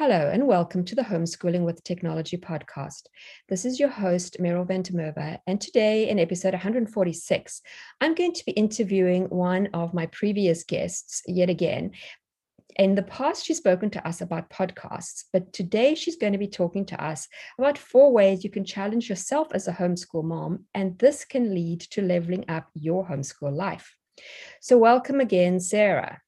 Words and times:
Hello, 0.00 0.30
and 0.32 0.46
welcome 0.46 0.82
to 0.86 0.94
the 0.94 1.02
Homeschooling 1.02 1.66
with 1.66 1.84
Technology 1.84 2.38
podcast. 2.38 3.02
This 3.50 3.66
is 3.66 3.78
your 3.78 3.90
host, 3.90 4.38
Meryl 4.40 4.66
van 4.66 4.80
der 4.80 4.94
Merwe, 4.94 5.38
and 5.46 5.60
today 5.60 6.08
in 6.08 6.18
episode 6.18 6.54
146, 6.54 7.60
I'm 8.00 8.14
going 8.14 8.32
to 8.32 8.44
be 8.46 8.52
interviewing 8.52 9.24
one 9.24 9.68
of 9.74 9.92
my 9.92 10.06
previous 10.06 10.64
guests 10.64 11.20
yet 11.26 11.50
again. 11.50 11.90
In 12.76 12.94
the 12.94 13.02
past, 13.02 13.44
she's 13.44 13.58
spoken 13.58 13.90
to 13.90 14.08
us 14.08 14.22
about 14.22 14.48
podcasts, 14.48 15.24
but 15.34 15.52
today 15.52 15.94
she's 15.94 16.16
going 16.16 16.32
to 16.32 16.38
be 16.38 16.48
talking 16.48 16.86
to 16.86 17.04
us 17.04 17.28
about 17.58 17.76
four 17.76 18.10
ways 18.10 18.42
you 18.42 18.48
can 18.48 18.64
challenge 18.64 19.06
yourself 19.06 19.48
as 19.52 19.68
a 19.68 19.74
homeschool 19.74 20.24
mom, 20.24 20.64
and 20.72 20.98
this 20.98 21.26
can 21.26 21.54
lead 21.54 21.80
to 21.90 22.00
leveling 22.00 22.46
up 22.48 22.70
your 22.72 23.06
homeschool 23.06 23.54
life. 23.54 23.94
So, 24.62 24.78
welcome 24.78 25.20
again, 25.20 25.60
Sarah. 25.60 26.22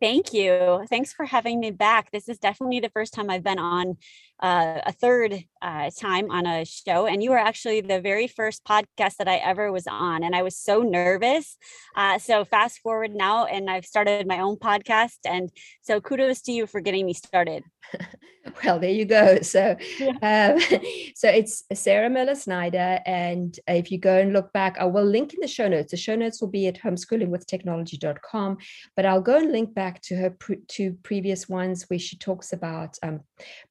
Thank 0.00 0.32
you. 0.32 0.86
Thanks 0.88 1.12
for 1.12 1.26
having 1.26 1.60
me 1.60 1.70
back. 1.70 2.10
This 2.10 2.28
is 2.28 2.38
definitely 2.38 2.80
the 2.80 2.88
first 2.88 3.12
time 3.12 3.28
I've 3.28 3.42
been 3.42 3.58
on 3.58 3.98
uh, 4.42 4.80
a 4.86 4.92
third 4.92 5.44
uh, 5.62 5.90
time 5.98 6.30
on 6.30 6.46
a 6.46 6.64
show, 6.64 7.06
and 7.06 7.22
you 7.22 7.30
were 7.30 7.38
actually 7.38 7.80
the 7.80 8.00
very 8.00 8.26
first 8.26 8.64
podcast 8.64 9.16
that 9.16 9.28
I 9.28 9.36
ever 9.36 9.70
was 9.70 9.86
on, 9.86 10.22
and 10.22 10.34
I 10.34 10.42
was 10.42 10.56
so 10.56 10.80
nervous. 10.80 11.58
Uh, 11.94 12.18
so 12.18 12.44
fast 12.44 12.78
forward 12.78 13.14
now, 13.14 13.44
and 13.44 13.68
I've 13.68 13.84
started 13.84 14.26
my 14.26 14.40
own 14.40 14.56
podcast, 14.56 15.18
and 15.26 15.50
so 15.82 16.00
kudos 16.00 16.40
to 16.42 16.52
you 16.52 16.66
for 16.66 16.80
getting 16.80 17.04
me 17.04 17.12
started. 17.12 17.64
well, 18.64 18.78
there 18.78 18.90
you 18.90 19.04
go. 19.04 19.40
So, 19.42 19.76
yeah. 19.98 20.54
um, 20.54 20.60
so 21.14 21.28
it's 21.28 21.64
Sarah 21.74 22.08
Miller 22.08 22.34
Snyder, 22.34 23.00
and 23.04 23.58
if 23.68 23.92
you 23.92 23.98
go 23.98 24.18
and 24.18 24.32
look 24.32 24.52
back, 24.52 24.78
I 24.78 24.86
will 24.86 25.04
link 25.04 25.34
in 25.34 25.40
the 25.40 25.48
show 25.48 25.68
notes. 25.68 25.90
The 25.90 25.98
show 25.98 26.16
notes 26.16 26.40
will 26.40 26.48
be 26.48 26.66
at 26.66 26.80
homeschoolingwithtechnology.com, 26.80 28.56
but 28.96 29.04
I'll 29.04 29.20
go 29.20 29.36
and 29.36 29.52
link 29.52 29.74
back 29.74 30.00
to 30.02 30.16
her 30.16 30.30
pre- 30.30 30.60
two 30.68 30.96
previous 31.02 31.48
ones 31.48 31.84
where 31.88 31.98
she 31.98 32.16
talks 32.16 32.52
about 32.54 32.96
um, 33.02 33.20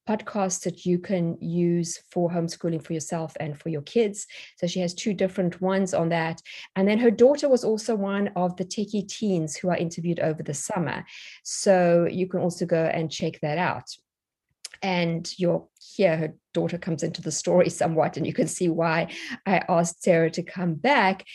podcasts 0.07 0.58
that 0.61 0.85
you 0.85 0.99
can 0.99 1.37
use 1.41 1.99
for 2.11 2.29
homeschooling 2.29 2.83
for 2.83 2.93
yourself 2.93 3.35
and 3.39 3.57
for 3.57 3.69
your 3.69 3.81
kids. 3.81 4.27
So 4.57 4.67
she 4.67 4.79
has 4.79 4.93
two 4.93 5.13
different 5.13 5.61
ones 5.61 5.93
on 5.93 6.09
that. 6.09 6.41
And 6.75 6.87
then 6.87 6.99
her 6.99 7.11
daughter 7.11 7.49
was 7.49 7.63
also 7.63 7.95
one 7.95 8.29
of 8.35 8.55
the 8.55 8.65
techie 8.65 9.07
teens 9.07 9.55
who 9.55 9.69
are 9.69 9.77
interviewed 9.77 10.19
over 10.19 10.43
the 10.43 10.53
summer. 10.53 11.05
So 11.43 12.07
you 12.09 12.27
can 12.27 12.41
also 12.41 12.65
go 12.65 12.83
and 12.85 13.11
check 13.11 13.39
that 13.41 13.57
out. 13.57 13.85
And 14.81 15.29
you'll 15.37 15.69
hear 15.95 16.15
her 16.15 16.35
daughter 16.53 16.77
comes 16.77 17.03
into 17.03 17.21
the 17.21 17.31
story 17.31 17.69
somewhat, 17.81 18.17
and 18.17 18.25
you 18.25 18.33
can 18.33 18.47
see 18.47 18.69
why 18.69 19.11
I 19.45 19.61
asked 19.67 20.03
Sarah 20.03 20.31
to 20.31 20.43
come 20.43 20.75
back 20.75 21.25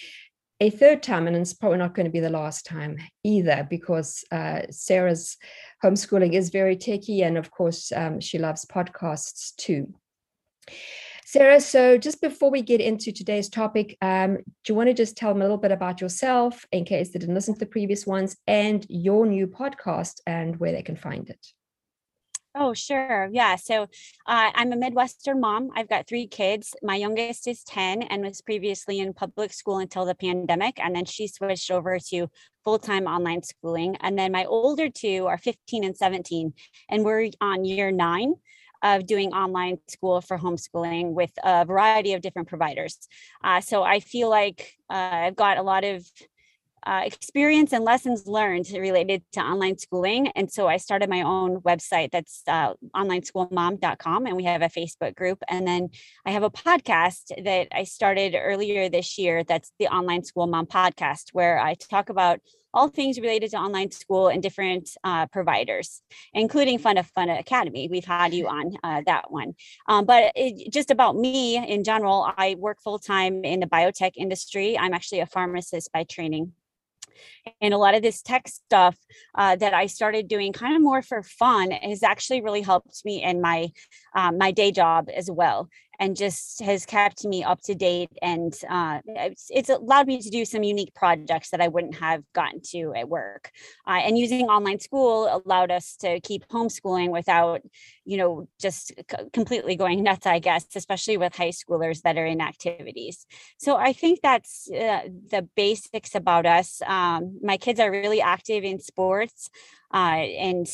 a 0.61 0.71
third 0.71 1.03
time, 1.03 1.27
and 1.27 1.37
it's 1.37 1.53
probably 1.53 1.79
not 1.79 1.95
going 1.95 2.07
to 2.07 2.13
be 2.13 2.21
the 2.21 2.31
last 2.31 2.65
time 2.65 2.99
either, 3.25 3.67
because 3.69 4.25
uh, 4.31 4.63
Sarah's 4.71 5.37
homeschooling 5.83 6.33
is 6.33 6.51
very 6.51 6.77
techy, 6.77 7.23
and 7.23 7.37
of 7.37 7.51
course, 7.51 7.93
um, 7.93 8.21
she 8.21 8.39
loves 8.39 8.65
podcasts 8.65 9.55
too. 9.57 9.95
Sarah, 11.27 11.61
so 11.61 11.99
just 11.99 12.21
before 12.21 12.51
we 12.51 12.63
get 12.63 12.81
into 12.81 13.11
today's 13.11 13.49
topic, 13.49 13.97
um, 14.01 14.37
do 14.37 14.43
you 14.69 14.75
want 14.77 14.89
to 14.89 14.95
just 14.95 15.17
tell 15.17 15.33
them 15.33 15.43
a 15.43 15.45
little 15.45 15.59
bit 15.59 15.73
about 15.73 16.01
yourself 16.01 16.65
in 16.71 16.85
case 16.85 17.11
they 17.11 17.19
didn't 17.19 17.35
listen 17.35 17.55
to 17.55 17.61
the 17.61 17.67
previous 17.67 18.07
ones 18.07 18.37
and 18.47 18.87
your 18.89 19.27
new 19.27 19.49
podcast 19.49 20.21
and 20.27 20.61
where 20.61 20.71
they 20.71 20.83
can 20.83 20.95
find 20.95 21.29
it? 21.29 21.45
Oh, 22.57 22.73
sure. 22.73 23.29
Yeah. 23.33 23.57
So 23.57 23.83
uh, 23.83 24.51
I'm 24.55 24.73
a 24.73 24.77
Midwestern 24.77 25.41
mom. 25.41 25.71
I've 25.75 25.89
got 25.89 26.07
three 26.07 26.29
kids. 26.29 26.73
My 26.85 26.95
youngest 26.95 27.49
is 27.49 27.65
10 27.65 28.03
and 28.03 28.23
was 28.23 28.41
previously 28.43 29.01
in 29.01 29.13
public 29.13 29.53
school 29.53 29.79
until 29.79 30.05
the 30.05 30.15
pandemic. 30.15 30.79
And 30.79 30.95
then 30.95 31.05
she 31.05 31.27
switched 31.27 31.73
over 31.73 31.99
to 32.11 32.29
full 32.63 32.79
time 32.79 33.07
online 33.09 33.43
schooling. 33.43 33.97
And 34.01 34.17
then 34.17 34.31
my 34.31 34.45
older 34.45 34.89
two 34.89 35.27
are 35.27 35.37
15 35.37 35.83
and 35.83 35.97
17. 35.97 36.53
And 36.89 37.05
we're 37.05 37.31
on 37.41 37.65
year 37.65 37.91
nine 37.91 38.35
of 38.85 39.05
doing 39.05 39.33
online 39.33 39.79
school 39.89 40.21
for 40.21 40.39
homeschooling 40.39 41.13
with 41.13 41.33
a 41.43 41.65
variety 41.65 42.13
of 42.13 42.21
different 42.23 42.47
providers. 42.47 43.09
Uh, 43.43 43.61
so 43.61 43.83
I 43.83 43.99
feel 43.99 44.31
like 44.31 44.75
uh, 44.91 44.95
I've 44.95 45.37
got 45.37 45.57
a 45.59 45.63
lot 45.63 45.83
of 45.83 46.07
uh, 46.87 47.03
experience 47.05 47.73
and 47.73 47.85
lessons 47.85 48.27
learned 48.27 48.67
related 48.73 49.23
to 49.33 49.41
online 49.41 49.79
schooling. 49.79 50.29
And 50.29 50.51
so 50.51 50.69
I 50.69 50.77
started 50.77 51.09
my 51.09 51.23
own 51.23 51.61
website 51.61 52.11
that's 52.11 52.43
uh, 52.47 52.75
onlineschoolmom.com, 52.95 54.27
and 54.27 54.37
we 54.37 54.45
have 54.45 54.63
a 54.63 54.69
Facebook 54.69 55.15
group. 55.15 55.43
And 55.49 55.67
then 55.67 55.91
I 56.27 56.31
have 56.31 56.43
a 56.43 56.51
podcast 56.51 57.45
that 57.45 57.69
I 57.73 57.85
started 57.85 58.37
earlier 58.39 58.89
this 58.89 59.19
year 59.19 59.45
that's 59.45 59.73
the 59.79 59.87
Online 59.87 60.25
School 60.25 60.47
Mom 60.47 60.67
podcast, 60.67 61.31
where 61.33 61.59
I 61.59 61.75
talk 61.75 62.09
about 62.09 62.41
all 62.75 62.89
things 62.89 63.19
related 63.19 63.53
to 63.53 63.57
online 63.57 63.91
school 63.93 64.29
and 64.29 64.43
different 64.43 64.91
uh, 65.05 65.27
providers, 65.27 66.03
including 66.35 66.79
Funda 66.79 67.05
Funda 67.05 67.39
Academy. 67.39 67.89
We've 67.89 68.05
had 68.05 68.35
you 68.35 68.49
on 68.49 68.77
uh, 68.83 69.03
that 69.07 69.31
one. 69.31 69.55
Um, 69.89 70.05
but 70.05 70.33
it, 70.35 70.73
just 70.73 70.91
about 70.91 71.17
me 71.17 71.57
in 71.57 71.85
general, 71.85 72.31
I 72.37 72.57
work 72.59 72.83
full 72.83 72.99
time 72.99 73.45
in 73.45 73.61
the 73.61 73.67
biotech 73.67 74.13
industry. 74.17 74.77
I'm 74.77 74.93
actually 74.93 75.21
a 75.21 75.27
pharmacist 75.27 75.93
by 75.93 76.03
training 76.05 76.53
and 77.61 77.75
a 77.75 77.79
lot 77.79 77.95
of 77.95 78.03
this 78.03 78.23
tech 78.23 78.49
stuff 78.49 78.97
uh, 79.35 79.57
that 79.57 79.75
I 79.75 79.87
started 79.87 80.29
doing 80.29 80.53
kind 80.53 80.77
of 80.77 80.83
more 80.83 81.03
for 81.03 81.23
fun 81.23 81.71
has 81.71 82.03
actually 82.03 82.41
really 82.41 82.63
helped 82.63 83.05
me 83.05 83.23
in 83.23 83.41
my 83.41 83.69
um, 84.15 84.39
my 84.39 84.51
day 84.51 84.71
job 84.71 85.09
as 85.15 85.31
well 85.31 85.69
and 85.99 86.17
just 86.17 86.61
has 86.61 86.87
kept 86.87 87.25
me 87.25 87.43
up 87.45 87.61
to 87.63 87.75
date 87.75 88.11
and 88.23 88.55
uh, 88.69 89.01
it's, 89.07 89.49
it's, 89.51 89.69
allowed 89.69 90.07
me 90.07 90.21
to 90.21 90.31
do 90.31 90.45
some 90.45 90.63
unique 90.63 90.95
projects 90.95 91.51
that 91.51 91.61
i 91.61 91.69
wouldn't 91.69 91.97
have 91.97 92.23
gotten 92.33 92.61
to 92.61 92.93
at 92.95 93.09
work. 93.09 93.51
Uh, 93.87 94.01
and 94.05 94.19
using 94.19 94.47
online 94.47 94.79
school 94.79 95.43
allowed 95.45 95.71
us 95.71 95.97
to 95.97 96.21
keep 96.21 96.47
homeschooling 96.49 97.11
without 97.11 97.61
you 98.05 98.17
know 98.17 98.47
just 98.61 98.89
c- 98.89 99.25
completely 99.33 99.77
going 99.77 100.03
nuts 100.03 100.27
i 100.27 100.39
guess 100.39 100.67
especially 100.75 101.17
with 101.17 101.35
high 101.35 101.51
schoolers 101.51 102.03
that 102.03 102.17
are 102.17 102.27
in 102.27 102.41
activities. 102.41 103.27
So 103.59 103.77
i 103.77 103.93
think 103.93 104.21
that's 104.23 104.71
uh, 104.71 105.09
the 105.31 105.49
basics 105.57 106.15
about 106.15 106.47
us. 106.47 106.83
Um, 106.87 107.39
my 107.43 107.57
kids 107.57 107.81
are 107.81 107.91
really 107.91 108.21
active 108.21 108.65
in 108.65 108.79
sports 108.79 109.51
uh, 109.93 110.27
and 110.49 110.67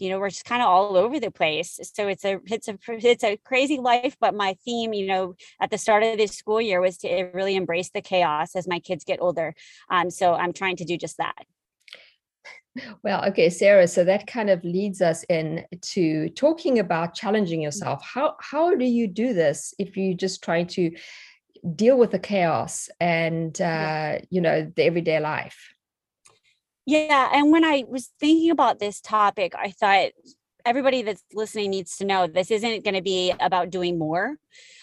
you 0.00 0.08
know 0.10 0.18
we're 0.18 0.30
just 0.30 0.44
kind 0.44 0.62
of 0.62 0.68
all 0.68 0.96
over 0.96 1.20
the 1.20 1.30
place 1.30 1.78
so 1.94 2.08
it's 2.08 2.24
a 2.24 2.38
it's 2.46 2.68
a 2.68 2.78
it's 2.88 3.24
a 3.24 3.36
crazy 3.44 3.78
life 3.78 4.16
but 4.20 4.34
my 4.34 4.54
theme 4.64 4.92
you 4.92 5.06
know 5.06 5.34
at 5.60 5.70
the 5.70 5.78
start 5.78 6.02
of 6.02 6.16
this 6.16 6.32
school 6.32 6.60
year 6.60 6.80
was 6.80 6.96
to 6.98 7.30
really 7.34 7.56
embrace 7.56 7.90
the 7.90 8.00
chaos 8.00 8.56
as 8.56 8.66
my 8.66 8.78
kids 8.78 9.04
get 9.04 9.20
older 9.20 9.54
um 9.90 10.10
so 10.10 10.34
i'm 10.34 10.52
trying 10.52 10.76
to 10.76 10.84
do 10.84 10.96
just 10.96 11.16
that. 11.18 11.44
Well 13.02 13.24
okay 13.26 13.50
sarah 13.50 13.88
so 13.88 14.04
that 14.04 14.26
kind 14.26 14.48
of 14.48 14.62
leads 14.64 15.02
us 15.02 15.24
in 15.24 15.64
to 15.92 16.28
talking 16.30 16.78
about 16.78 17.14
challenging 17.14 17.60
yourself. 17.60 18.00
How 18.02 18.36
how 18.40 18.76
do 18.76 18.84
you 18.84 19.08
do 19.08 19.34
this 19.34 19.74
if 19.78 19.96
you're 19.96 20.16
just 20.16 20.42
try 20.44 20.62
to 20.64 20.92
deal 21.74 21.98
with 21.98 22.12
the 22.12 22.18
chaos 22.18 22.88
and 23.00 23.60
uh, 23.60 24.18
you 24.30 24.40
know 24.40 24.70
the 24.76 24.84
everyday 24.84 25.18
life 25.18 25.74
yeah. 26.86 27.30
And 27.32 27.52
when 27.52 27.64
I 27.64 27.84
was 27.88 28.10
thinking 28.18 28.50
about 28.50 28.78
this 28.78 29.00
topic, 29.00 29.54
I 29.56 29.70
thought 29.70 30.10
everybody 30.64 31.02
that's 31.02 31.22
listening 31.32 31.70
needs 31.70 31.96
to 31.96 32.04
know 32.04 32.26
this 32.26 32.50
isn't 32.50 32.84
going 32.84 32.94
to 32.94 33.02
be 33.02 33.32
about 33.40 33.70
doing 33.70 33.98
more. 33.98 34.36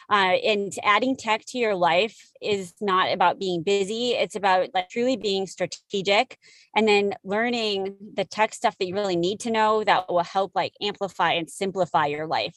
Uh, 0.10 0.38
and 0.46 0.74
adding 0.84 1.16
tech 1.16 1.44
to 1.46 1.58
your 1.58 1.76
life 1.76 2.32
is 2.42 2.74
not 2.80 3.12
about 3.12 3.40
being 3.40 3.64
busy. 3.64 4.12
It's 4.12 4.36
about 4.36 4.70
like 4.74 4.90
truly 4.90 5.18
being 5.18 5.48
strategic 5.48 6.38
and 6.76 6.88
then 6.88 7.14
learning 7.24 7.96
the 8.14 8.24
tech 8.24 8.54
stuff 8.54 8.78
that 8.78 8.88
you 8.88 8.94
really 8.94 9.16
need 9.16 9.40
to 9.42 9.52
know 9.52 9.84
that 9.84 10.10
will 10.10 10.24
help 10.24 10.52
like 10.56 10.74
amplify 10.82 11.34
and 11.34 11.50
simplify 11.50 12.06
your 12.06 12.28
life. 12.28 12.56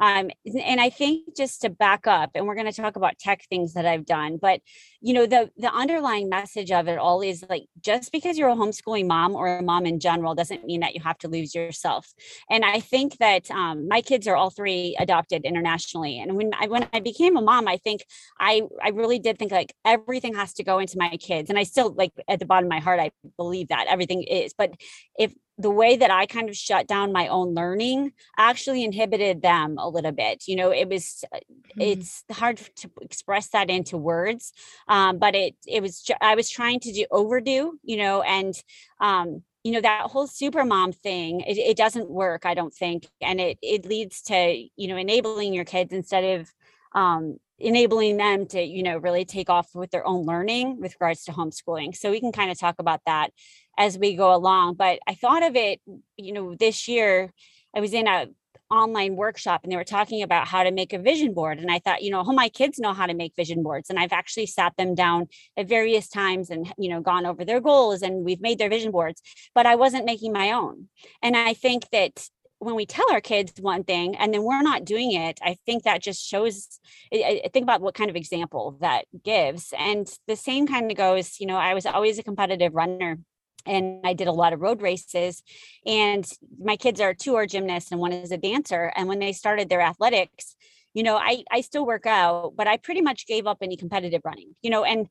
Um, 0.00 0.30
and 0.64 0.80
I 0.80 0.90
think 0.90 1.36
just 1.36 1.62
to 1.62 1.70
back 1.70 2.06
up, 2.06 2.30
and 2.34 2.46
we're 2.46 2.54
going 2.54 2.70
to 2.70 2.82
talk 2.82 2.96
about 2.96 3.18
tech 3.18 3.44
things 3.48 3.74
that 3.74 3.86
I've 3.86 4.06
done, 4.06 4.38
but 4.40 4.60
you 5.00 5.14
know, 5.14 5.26
the 5.26 5.50
the 5.56 5.72
underlying 5.72 6.28
message 6.28 6.72
of 6.72 6.88
it 6.88 6.98
all 6.98 7.20
is 7.20 7.44
like 7.48 7.66
just 7.80 8.10
because 8.10 8.38
you're 8.38 8.48
a 8.48 8.56
homeschooling 8.56 9.06
mom 9.06 9.34
or 9.34 9.58
a 9.58 9.62
mom 9.62 9.86
in 9.86 10.00
general 10.00 10.34
doesn't 10.34 10.64
mean 10.64 10.80
that 10.80 10.94
you 10.94 11.00
have 11.02 11.18
to 11.18 11.28
lose 11.28 11.54
yourself. 11.54 12.12
And 12.50 12.64
I 12.64 12.80
think 12.80 13.18
that 13.18 13.50
um, 13.50 13.86
my 13.86 14.00
kids 14.00 14.26
are 14.26 14.36
all 14.36 14.50
three 14.50 14.96
adopted 14.98 15.44
internationally, 15.44 16.18
and 16.18 16.36
when 16.36 16.50
I 16.58 16.66
when 16.66 16.87
I 16.92 17.00
became 17.00 17.36
a 17.36 17.42
mom, 17.42 17.68
I 17.68 17.76
think 17.76 18.04
I 18.38 18.62
I 18.82 18.90
really 18.90 19.18
did 19.18 19.38
think 19.38 19.52
like 19.52 19.74
everything 19.84 20.34
has 20.34 20.54
to 20.54 20.64
go 20.64 20.78
into 20.78 20.98
my 20.98 21.16
kids. 21.16 21.50
And 21.50 21.58
I 21.58 21.64
still 21.64 21.92
like 21.92 22.12
at 22.28 22.38
the 22.38 22.46
bottom 22.46 22.66
of 22.66 22.70
my 22.70 22.80
heart, 22.80 23.00
I 23.00 23.10
believe 23.36 23.68
that 23.68 23.86
everything 23.88 24.22
is. 24.22 24.52
But 24.56 24.72
if 25.18 25.34
the 25.58 25.70
way 25.70 25.96
that 25.96 26.10
I 26.10 26.26
kind 26.26 26.48
of 26.48 26.56
shut 26.56 26.86
down 26.86 27.12
my 27.12 27.26
own 27.26 27.52
learning 27.52 28.12
actually 28.38 28.84
inhibited 28.84 29.42
them 29.42 29.76
a 29.76 29.88
little 29.88 30.12
bit. 30.12 30.44
You 30.46 30.54
know, 30.54 30.70
it 30.70 30.88
was 30.88 31.24
mm-hmm. 31.34 31.80
it's 31.80 32.24
hard 32.30 32.58
to 32.76 32.90
express 33.00 33.48
that 33.48 33.68
into 33.68 33.96
words, 33.96 34.52
um, 34.86 35.18
but 35.18 35.34
it 35.34 35.56
it 35.66 35.82
was 35.82 36.08
I 36.20 36.36
was 36.36 36.48
trying 36.48 36.80
to 36.80 36.92
do 36.92 37.06
overdo, 37.10 37.78
you 37.82 37.96
know, 37.96 38.22
and 38.22 38.54
um, 39.00 39.42
you 39.64 39.72
know 39.72 39.80
that 39.80 40.02
whole 40.02 40.26
super 40.26 40.64
mom 40.64 40.92
thing 40.92 41.40
it, 41.40 41.58
it 41.58 41.76
doesn't 41.76 42.08
work 42.08 42.46
i 42.46 42.54
don't 42.54 42.72
think 42.72 43.06
and 43.20 43.40
it 43.40 43.58
it 43.60 43.84
leads 43.84 44.22
to 44.22 44.66
you 44.76 44.88
know 44.88 44.96
enabling 44.96 45.52
your 45.52 45.64
kids 45.64 45.92
instead 45.92 46.40
of 46.40 46.48
um, 46.92 47.38
enabling 47.58 48.16
them 48.16 48.46
to 48.46 48.62
you 48.62 48.82
know 48.82 48.98
really 48.98 49.24
take 49.24 49.50
off 49.50 49.68
with 49.74 49.90
their 49.90 50.06
own 50.06 50.24
learning 50.24 50.80
with 50.80 50.94
regards 50.94 51.24
to 51.24 51.32
homeschooling 51.32 51.94
so 51.94 52.10
we 52.10 52.20
can 52.20 52.32
kind 52.32 52.50
of 52.50 52.58
talk 52.58 52.76
about 52.78 53.00
that 53.04 53.30
as 53.76 53.98
we 53.98 54.14
go 54.14 54.32
along 54.34 54.74
but 54.74 55.00
i 55.08 55.14
thought 55.14 55.42
of 55.42 55.56
it 55.56 55.80
you 56.16 56.32
know 56.32 56.54
this 56.54 56.86
year 56.86 57.32
i 57.74 57.80
was 57.80 57.92
in 57.92 58.06
a 58.06 58.28
online 58.70 59.16
workshop 59.16 59.62
and 59.62 59.72
they 59.72 59.76
were 59.76 59.84
talking 59.84 60.22
about 60.22 60.46
how 60.46 60.62
to 60.62 60.70
make 60.70 60.92
a 60.92 60.98
vision 60.98 61.32
board. 61.32 61.58
And 61.58 61.70
I 61.70 61.78
thought, 61.78 62.02
you 62.02 62.10
know, 62.10 62.22
oh, 62.26 62.32
my 62.32 62.48
kids 62.48 62.78
know 62.78 62.92
how 62.92 63.06
to 63.06 63.14
make 63.14 63.34
vision 63.34 63.62
boards. 63.62 63.88
And 63.88 63.98
I've 63.98 64.12
actually 64.12 64.46
sat 64.46 64.76
them 64.76 64.94
down 64.94 65.28
at 65.56 65.68
various 65.68 66.08
times 66.08 66.50
and, 66.50 66.70
you 66.76 66.90
know, 66.90 67.00
gone 67.00 67.24
over 67.24 67.44
their 67.44 67.60
goals 67.60 68.02
and 68.02 68.24
we've 68.24 68.40
made 68.40 68.58
their 68.58 68.68
vision 68.68 68.92
boards, 68.92 69.22
but 69.54 69.66
I 69.66 69.76
wasn't 69.76 70.04
making 70.04 70.32
my 70.32 70.52
own. 70.52 70.88
And 71.22 71.36
I 71.36 71.54
think 71.54 71.88
that 71.92 72.28
when 72.60 72.74
we 72.74 72.86
tell 72.86 73.10
our 73.12 73.20
kids 73.20 73.52
one 73.60 73.84
thing 73.84 74.16
and 74.16 74.34
then 74.34 74.42
we're 74.42 74.62
not 74.62 74.84
doing 74.84 75.12
it, 75.12 75.38
I 75.42 75.56
think 75.66 75.84
that 75.84 76.02
just 76.02 76.26
shows. 76.26 76.80
I, 77.12 77.42
think 77.52 77.64
about 77.64 77.80
what 77.80 77.94
kind 77.94 78.10
of 78.10 78.16
example 78.16 78.76
that 78.80 79.06
gives. 79.24 79.72
And 79.78 80.10
the 80.26 80.36
same 80.36 80.66
kind 80.66 80.90
of 80.90 80.96
goes, 80.96 81.40
you 81.40 81.46
know, 81.46 81.56
I 81.56 81.74
was 81.74 81.86
always 81.86 82.18
a 82.18 82.22
competitive 82.22 82.74
runner 82.74 83.18
and 83.66 84.00
I 84.04 84.14
did 84.14 84.28
a 84.28 84.32
lot 84.32 84.52
of 84.52 84.60
road 84.60 84.82
races. 84.82 85.42
And 85.86 86.26
my 86.58 86.76
kids 86.76 87.00
are 87.00 87.14
two 87.14 87.36
are 87.36 87.46
gymnasts 87.46 87.92
and 87.92 88.00
one 88.00 88.12
is 88.12 88.32
a 88.32 88.38
dancer. 88.38 88.92
And 88.96 89.08
when 89.08 89.18
they 89.18 89.32
started 89.32 89.68
their 89.68 89.80
athletics, 89.80 90.56
you 90.94 91.02
know, 91.02 91.16
I 91.16 91.44
I 91.52 91.60
still 91.60 91.86
work 91.86 92.06
out, 92.06 92.54
but 92.56 92.66
I 92.66 92.76
pretty 92.76 93.02
much 93.02 93.26
gave 93.26 93.46
up 93.46 93.58
any 93.60 93.76
competitive 93.76 94.22
running, 94.24 94.56
you 94.62 94.70
know, 94.70 94.84
and 94.84 95.06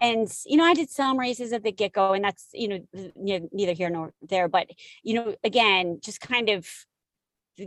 and 0.00 0.32
you 0.44 0.56
know, 0.56 0.64
I 0.64 0.74
did 0.74 0.90
some 0.90 1.18
races 1.18 1.52
at 1.52 1.64
the 1.64 1.72
get 1.72 1.92
go, 1.92 2.12
and 2.12 2.22
that's 2.22 2.48
you 2.52 2.68
know 2.68 3.48
neither 3.50 3.72
here 3.72 3.90
nor 3.90 4.12
there. 4.22 4.46
But 4.46 4.68
you 5.02 5.14
know, 5.14 5.34
again, 5.42 5.98
just 6.00 6.20
kind 6.20 6.48
of 6.48 6.68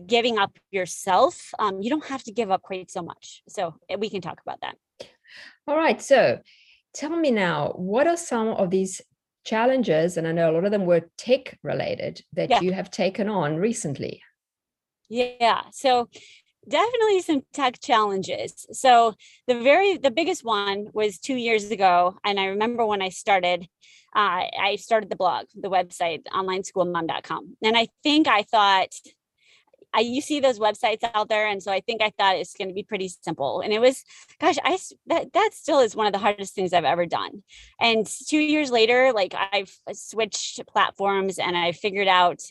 giving 0.06 0.38
up 0.38 0.58
yourself. 0.72 1.52
Um, 1.60 1.82
you 1.82 1.90
don't 1.90 2.06
have 2.06 2.24
to 2.24 2.32
give 2.32 2.52
up 2.52 2.62
quite 2.62 2.92
so 2.92 3.02
much. 3.02 3.44
So 3.48 3.76
eh, 3.90 3.96
we 3.98 4.10
can 4.10 4.22
talk 4.22 4.42
about 4.46 4.62
that. 4.62 4.76
All 5.68 5.76
right. 5.76 6.02
So 6.02 6.40
tell 6.94 7.16
me 7.16 7.32
now, 7.32 7.74
what 7.76 8.08
are 8.08 8.18
some 8.18 8.50
of 8.50 8.70
these 8.70 9.02
challenges, 9.46 10.18
and 10.18 10.28
I 10.28 10.32
know 10.32 10.52
a 10.52 10.54
lot 10.54 10.66
of 10.66 10.72
them 10.72 10.86
were 10.86 11.10
tech 11.18 11.58
related, 11.64 12.22
that 12.34 12.50
yeah. 12.50 12.62
you 12.62 12.74
have 12.74 12.90
taken 12.90 13.30
on 13.30 13.58
recently? 13.58 14.22
Yeah. 15.10 15.62
So 15.72 16.10
definitely 16.68 17.22
some 17.22 17.42
tech 17.54 17.80
challenges. 17.80 18.66
So 18.72 19.14
the 19.48 19.60
very 19.62 19.98
the 19.98 20.12
biggest 20.12 20.44
one 20.44 20.88
was 20.94 21.20
two 21.20 21.36
years 21.36 21.70
ago, 21.72 22.18
and 22.24 22.40
I 22.40 22.46
remember 22.46 22.86
when 22.86 23.02
I 23.02 23.10
started. 23.10 23.68
Uh, 24.16 24.48
I 24.58 24.78
started 24.78 25.10
the 25.10 25.18
blog, 25.18 25.48
the 25.54 25.70
website, 25.70 26.24
onlineschoolmom.com. 26.34 27.58
And 27.62 27.76
I 27.76 27.90
think 28.02 28.30
I 28.30 28.44
thought 28.44 28.88
I 29.96 30.02
you 30.02 30.22
see 30.22 30.40
those 30.40 30.60
websites 30.60 31.00
out 31.14 31.30
there, 31.30 31.48
and 31.48 31.64
so 31.64 31.72
I 31.72 31.80
think 31.80 32.02
I 32.02 32.12
thought 32.18 32.36
it's 32.36 32.54
going 32.54 32.68
to 32.68 32.74
be 32.74 32.84
pretty 32.84 33.08
simple. 33.08 33.62
And 33.62 33.72
it 33.74 33.80
was, 33.80 34.04
gosh, 34.40 34.58
I 34.64 34.78
that 35.08 35.34
that 35.34 35.52
still 35.54 35.80
is 35.80 35.96
one 35.96 36.08
of 36.08 36.14
the 36.14 36.20
hardest 36.20 36.54
things 36.54 36.74
I've 36.74 36.84
ever 36.86 37.06
done. 37.06 37.44
And 37.80 38.06
two 38.06 38.40
years 38.40 38.72
later, 38.72 39.12
like 39.14 39.34
I've 39.52 39.76
uh, 39.88 39.94
switched 39.94 40.66
platforms 40.68 41.40
and 41.40 41.58
I 41.58 41.72
figured 41.72 42.08
out 42.08 42.42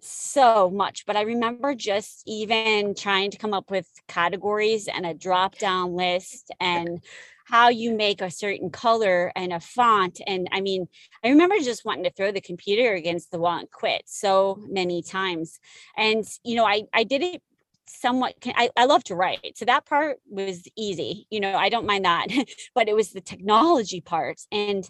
so 0.00 0.70
much 0.70 1.04
but 1.06 1.16
i 1.16 1.22
remember 1.22 1.74
just 1.74 2.22
even 2.24 2.94
trying 2.94 3.32
to 3.32 3.38
come 3.38 3.52
up 3.52 3.68
with 3.68 3.88
categories 4.06 4.86
and 4.86 5.04
a 5.04 5.14
drop 5.14 5.58
down 5.58 5.94
list 5.94 6.52
and 6.60 7.00
how 7.48 7.68
you 7.68 7.94
make 7.94 8.20
a 8.20 8.30
certain 8.30 8.70
color 8.70 9.32
and 9.34 9.52
a 9.52 9.60
font. 9.60 10.20
And 10.26 10.48
I 10.52 10.60
mean, 10.60 10.86
I 11.24 11.28
remember 11.28 11.56
just 11.58 11.84
wanting 11.84 12.04
to 12.04 12.12
throw 12.12 12.30
the 12.30 12.40
computer 12.40 12.94
against 12.94 13.30
the 13.30 13.38
wall 13.38 13.58
and 13.58 13.70
quit 13.70 14.02
so 14.06 14.62
many 14.68 15.02
times. 15.02 15.58
And, 15.96 16.24
you 16.44 16.56
know, 16.56 16.66
I, 16.66 16.84
I 16.92 17.04
did 17.04 17.22
it 17.22 17.42
somewhat 17.90 18.34
I, 18.44 18.68
I 18.76 18.84
love 18.84 19.02
to 19.04 19.14
write 19.14 19.56
so 19.56 19.64
that 19.64 19.86
part 19.86 20.18
was 20.28 20.68
easy 20.76 21.26
you 21.30 21.40
know 21.40 21.56
i 21.56 21.70
don't 21.70 21.86
mind 21.86 22.04
that 22.04 22.26
but 22.74 22.86
it 22.86 22.94
was 22.94 23.12
the 23.12 23.20
technology 23.22 24.02
part 24.02 24.42
and 24.52 24.86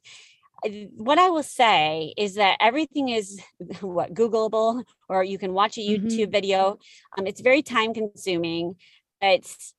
uh, 0.66 0.70
what 0.96 1.18
I 1.18 1.30
will 1.30 1.44
say 1.44 2.12
is 2.16 2.34
that 2.34 2.56
everything 2.60 3.10
is 3.10 3.40
what 3.80 4.12
Googleable, 4.12 4.82
or 5.08 5.22
you 5.22 5.38
can 5.38 5.52
watch 5.52 5.78
a 5.78 5.80
mm-hmm. 5.80 6.06
YouTube 6.06 6.22
mm-hmm. 6.22 6.30
video. 6.32 6.78
Um, 7.16 7.28
it's 7.28 7.40
very 7.40 7.62
time 7.62 7.94
consuming. 7.94 8.74
It's 9.20 9.74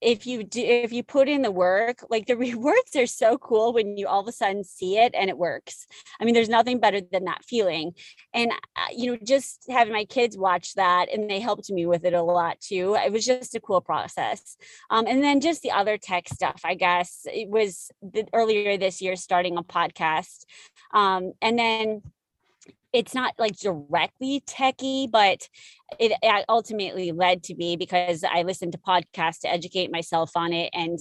if 0.00 0.26
you 0.26 0.44
do 0.44 0.60
if 0.60 0.92
you 0.92 1.02
put 1.02 1.28
in 1.28 1.42
the 1.42 1.50
work 1.50 2.04
like 2.08 2.26
the 2.26 2.36
rewards 2.48 2.96
are 2.96 3.06
so 3.06 3.38
cool 3.38 3.72
when 3.72 3.96
you 3.96 4.06
all 4.06 4.20
of 4.20 4.28
a 4.28 4.32
sudden 4.32 4.64
see 4.64 4.98
it 4.98 5.14
and 5.14 5.28
it 5.30 5.38
works. 5.38 5.86
I 6.20 6.24
mean 6.24 6.34
there's 6.34 6.48
nothing 6.48 6.80
better 6.80 7.00
than 7.00 7.24
that 7.24 7.44
feeling. 7.44 7.92
And 8.32 8.50
uh, 8.52 8.86
you 8.94 9.12
know 9.12 9.18
just 9.24 9.64
having 9.68 9.92
my 9.92 10.04
kids 10.04 10.36
watch 10.36 10.74
that 10.74 11.12
and 11.12 11.28
they 11.28 11.40
helped 11.40 11.70
me 11.70 11.86
with 11.86 12.04
it 12.04 12.14
a 12.14 12.22
lot 12.22 12.60
too 12.60 12.96
it 12.98 13.12
was 13.12 13.26
just 13.26 13.54
a 13.54 13.60
cool 13.60 13.80
process. 13.80 14.56
Um, 14.90 15.06
and 15.06 15.22
then 15.22 15.40
just 15.40 15.62
the 15.62 15.72
other 15.72 15.98
tech 15.98 16.28
stuff 16.28 16.60
i 16.64 16.74
guess 16.74 17.26
it 17.26 17.48
was 17.48 17.90
the, 18.02 18.26
earlier 18.32 18.76
this 18.76 19.00
year 19.00 19.16
starting 19.16 19.56
a 19.56 19.62
podcast. 19.62 20.44
Um, 20.92 21.32
and 21.40 21.58
then 21.58 22.02
it's 22.92 23.14
not 23.14 23.34
like 23.38 23.56
directly 23.56 24.42
techy, 24.46 25.06
but 25.06 25.48
it 25.98 26.12
ultimately 26.48 27.12
led 27.12 27.42
to 27.44 27.54
me 27.54 27.76
because 27.76 28.24
I 28.24 28.42
listened 28.42 28.72
to 28.72 28.78
podcasts 28.78 29.40
to 29.40 29.50
educate 29.50 29.92
myself 29.92 30.32
on 30.34 30.52
it 30.52 30.70
and 30.72 30.98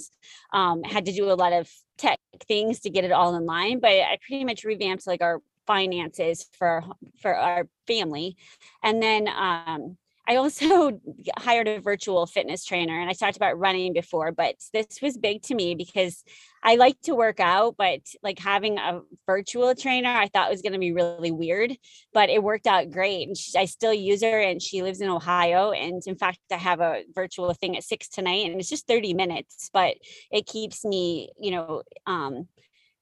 um, 0.54 0.84
had 0.84 1.06
to 1.06 1.12
do 1.12 1.32
a 1.32 1.34
lot 1.34 1.54
of 1.54 1.70
tech 1.98 2.20
things 2.48 2.80
to 2.82 2.90
get 2.90 3.06
it 3.06 3.12
all 3.12 3.36
in 3.36 3.46
line. 3.46 3.80
But 3.80 3.92
I 3.92 4.18
pretty 4.26 4.46
much 4.46 4.64
revamped 4.64 5.08
like 5.08 5.22
our 5.22 5.42
finances 5.68 6.46
for 6.58 6.84
for 7.22 7.36
our 7.36 7.68
family, 7.88 8.36
and 8.84 9.02
then 9.02 9.28
um, 9.28 9.98
I 10.30 10.36
also 10.36 11.00
hired 11.40 11.68
a 11.68 11.80
virtual 11.80 12.26
fitness 12.28 12.64
trainer 12.64 13.00
and 13.00 13.10
I 13.10 13.14
talked 13.14 13.36
about 13.36 13.58
running 13.58 13.94
before, 13.94 14.32
but 14.32 14.56
this 14.72 15.00
was 15.02 15.18
big 15.18 15.42
to 15.44 15.56
me 15.56 15.74
because 15.74 16.24
I 16.62 16.76
like 16.76 17.02
to 17.04 17.16
work 17.16 17.40
out, 17.40 17.76
but 17.78 18.02
like 18.22 18.38
having 18.38 18.78
a 18.78 19.02
virtual 19.26 19.74
trainer, 19.74 20.10
I 20.10 20.28
thought 20.28 20.52
was 20.52 20.62
going 20.62 20.74
to 20.74 20.80
be 20.80 20.92
really 20.92 21.32
weird, 21.32 21.76
but 22.14 22.30
it 22.30 22.44
worked 22.44 22.68
out 22.68 22.92
great. 22.92 23.28
And 23.28 23.36
she, 23.36 23.58
I 23.58 23.66
still 23.66 23.94
use 23.94 24.22
her 24.22 24.40
and 24.40 24.62
she 24.62 24.84
lives 24.84 25.02
in 25.02 25.10
Ohio. 25.10 25.72
And 25.72 26.02
in 26.06 26.16
fact, 26.16 26.40
I 26.52 26.58
have 26.58 26.80
a 26.80 27.04
virtual 27.16 27.54
thing 27.54 27.76
at 27.76 27.84
six 27.84 28.08
tonight 28.08 28.46
and 28.46 28.60
it's 28.60 28.70
just 28.70 28.88
30 28.88 29.14
minutes, 29.16 29.70
but 29.74 29.96
it 30.32 30.46
keeps 30.46 30.86
me, 30.86 31.30
you 31.40 31.52
know, 31.52 31.82
um, 32.06 32.48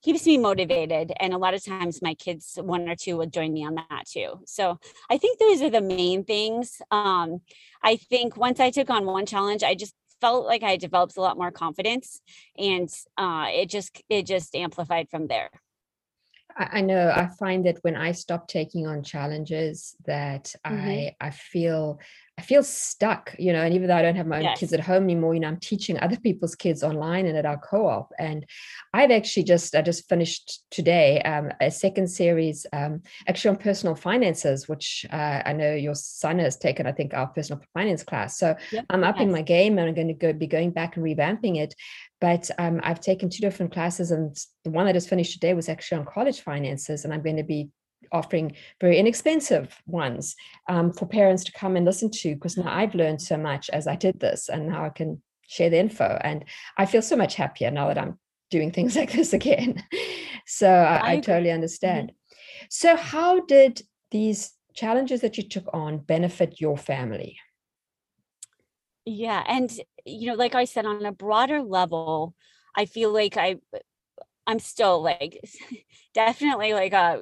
keeps 0.08 0.26
me 0.26 0.38
motivated 0.38 1.12
and 1.20 1.34
a 1.34 1.38
lot 1.38 1.54
of 1.54 1.62
times 1.66 2.02
my 2.02 2.14
kids 2.14 2.58
one 2.62 2.88
or 2.88 2.96
two 2.96 3.18
will 3.18 3.26
join 3.26 3.52
me 3.52 3.66
on 3.66 3.76
that 3.76 4.04
too. 4.08 4.40
So 4.46 4.80
i 5.10 5.18
think 5.18 5.38
those 5.38 5.62
are 5.62 5.70
the 5.70 5.82
main 5.82 6.24
things. 6.24 6.82
Um, 6.92 7.42
i 7.84 7.98
think 7.98 8.38
once 8.38 8.62
i 8.62 8.70
took 8.72 8.90
on 8.90 9.06
one 9.06 9.26
challenge 9.26 9.64
i 9.64 9.76
just 9.76 9.94
felt 10.22 10.46
like 10.46 10.64
i 10.64 10.78
developed 10.78 11.18
a 11.18 11.22
lot 11.22 11.38
more 11.38 11.52
confidence 11.52 12.22
and 12.58 12.90
uh, 13.18 13.48
it 13.50 13.70
just 13.70 14.02
it 14.10 14.26
just 14.26 14.56
amplified 14.56 15.10
from 15.10 15.28
there. 15.28 15.50
I 16.56 16.82
know 16.82 17.12
I 17.16 17.28
find 17.28 17.66
that 17.66 17.78
when 17.82 17.96
I 17.96 18.14
stop 18.14 18.48
taking 18.48 18.88
on 18.88 19.04
challenges 19.04 19.96
that 20.06 20.46
mm-hmm. 20.66 20.90
I 20.90 21.16
I 21.20 21.32
feel 21.32 22.00
I 22.40 22.44
feel 22.44 22.62
stuck, 22.62 23.36
you 23.40 23.52
know, 23.52 23.64
and 23.64 23.74
even 23.74 23.88
though 23.88 23.96
I 23.96 24.04
don't 24.04 24.16
have 24.16 24.28
my 24.28 24.38
own 24.38 24.44
yes. 24.44 24.60
kids 24.60 24.74
at 24.74 24.80
home 24.80 25.04
anymore, 25.04 25.34
you 25.34 25.40
know, 25.40 25.48
I'm 25.48 25.60
teaching 25.60 26.00
other 26.00 26.18
people's 26.18 26.54
kids 26.54 26.84
online 26.84 27.26
and 27.26 27.36
at 27.36 27.48
our 27.48 27.58
co-op. 27.58 28.12
And 28.20 28.46
I've 28.94 29.10
actually 29.10 29.44
just 29.44 29.76
I 29.76 29.82
just 29.82 30.08
finished 30.08 30.64
today 30.70 31.20
um, 31.24 31.52
a 31.60 31.72
second 31.72 32.08
series 32.08 32.68
um, 32.74 33.02
actually 33.28 33.50
on 33.50 33.58
personal 33.58 33.96
finances, 33.96 34.68
which 34.68 35.04
uh, 35.12 35.42
I 35.46 35.54
know 35.54 35.74
your 35.74 35.96
son 35.96 36.38
has 36.38 36.58
taken, 36.58 36.86
I 36.86 36.92
think, 36.92 37.16
our 37.16 37.26
personal 37.28 37.62
finance 37.74 38.04
class. 38.04 38.38
So 38.38 38.56
yep. 38.72 38.86
I'm 38.92 39.04
upping 39.04 39.30
yes. 39.30 39.34
my 39.34 39.42
game 39.42 39.80
and 39.80 39.88
I'm 39.88 39.96
going 39.96 40.08
to 40.10 40.14
go 40.14 40.32
be 40.32 40.46
going 40.46 40.70
back 40.70 40.96
and 40.96 41.04
revamping 41.04 41.58
it. 41.58 41.74
But 42.22 42.50
um, 42.60 42.80
I've 42.84 43.00
taken 43.00 43.30
two 43.30 43.42
different 43.42 43.72
classes, 43.72 44.10
and 44.10 44.36
the 44.64 44.72
one 44.72 44.88
I 44.88 44.94
just 44.94 45.10
finished 45.10 45.34
today 45.34 45.54
was 45.54 45.70
actually 45.70 46.00
on 46.00 46.06
college 46.06 46.42
finances, 46.42 47.06
and 47.06 47.14
I'm 47.14 47.22
going 47.22 47.38
to 47.38 47.44
be 47.44 47.70
offering 48.12 48.56
very 48.82 48.98
inexpensive 48.98 49.82
ones 49.86 50.36
um, 50.68 50.92
for 50.92 51.06
parents 51.06 51.44
to 51.46 51.52
come 51.52 51.76
and 51.76 51.86
listen 51.86 52.10
to 52.12 52.36
because 52.36 52.58
now 52.58 52.72
I've 52.72 52.96
learned 52.96 53.22
so 53.22 53.38
much 53.38 53.70
as 53.72 53.88
I 53.88 53.96
did 53.96 54.20
this, 54.20 54.50
and 54.50 54.68
now 54.68 54.86
I 54.86 54.90
can 54.90 55.22
share 55.48 55.70
the 55.70 55.80
info, 55.80 56.20
and 56.24 56.46
I 56.78 56.86
feel 56.86 57.02
so 57.02 57.16
much 57.16 57.36
happier 57.36 57.72
now 57.72 57.88
that 57.88 57.98
I'm 57.98 58.20
doing 58.50 58.72
things 58.72 58.96
like 58.98 59.12
this 59.12 59.34
again. 59.34 59.84
so 60.46 60.70
I, 60.70 60.96
I, 60.96 61.12
I 61.12 61.16
totally 61.20 61.48
mm-hmm. 61.48 61.56
understand. 61.56 62.10
Mm-hmm. 62.10 62.66
So 62.70 62.96
how 62.96 63.46
did 63.46 63.82
these 64.12 64.54
challenges 64.74 65.22
that 65.22 65.38
you 65.38 65.44
took 65.44 65.66
on 65.74 65.98
benefit 65.98 66.62
your 66.62 66.78
family? 66.78 67.38
Yeah, 69.06 69.44
and 69.48 69.72
you 70.06 70.28
know, 70.28 70.36
like 70.36 70.56
I 70.56 70.66
said, 70.66 70.86
on 70.86 71.06
a 71.06 71.12
broader 71.12 71.62
level, 71.62 72.36
I 72.76 72.86
feel 72.86 73.12
like 73.12 73.38
I 73.38 73.58
I'm 74.46 74.60
still 74.60 75.02
like 75.02 75.40
definitely 76.18 76.74
like 76.74 76.94
uh 76.94 77.20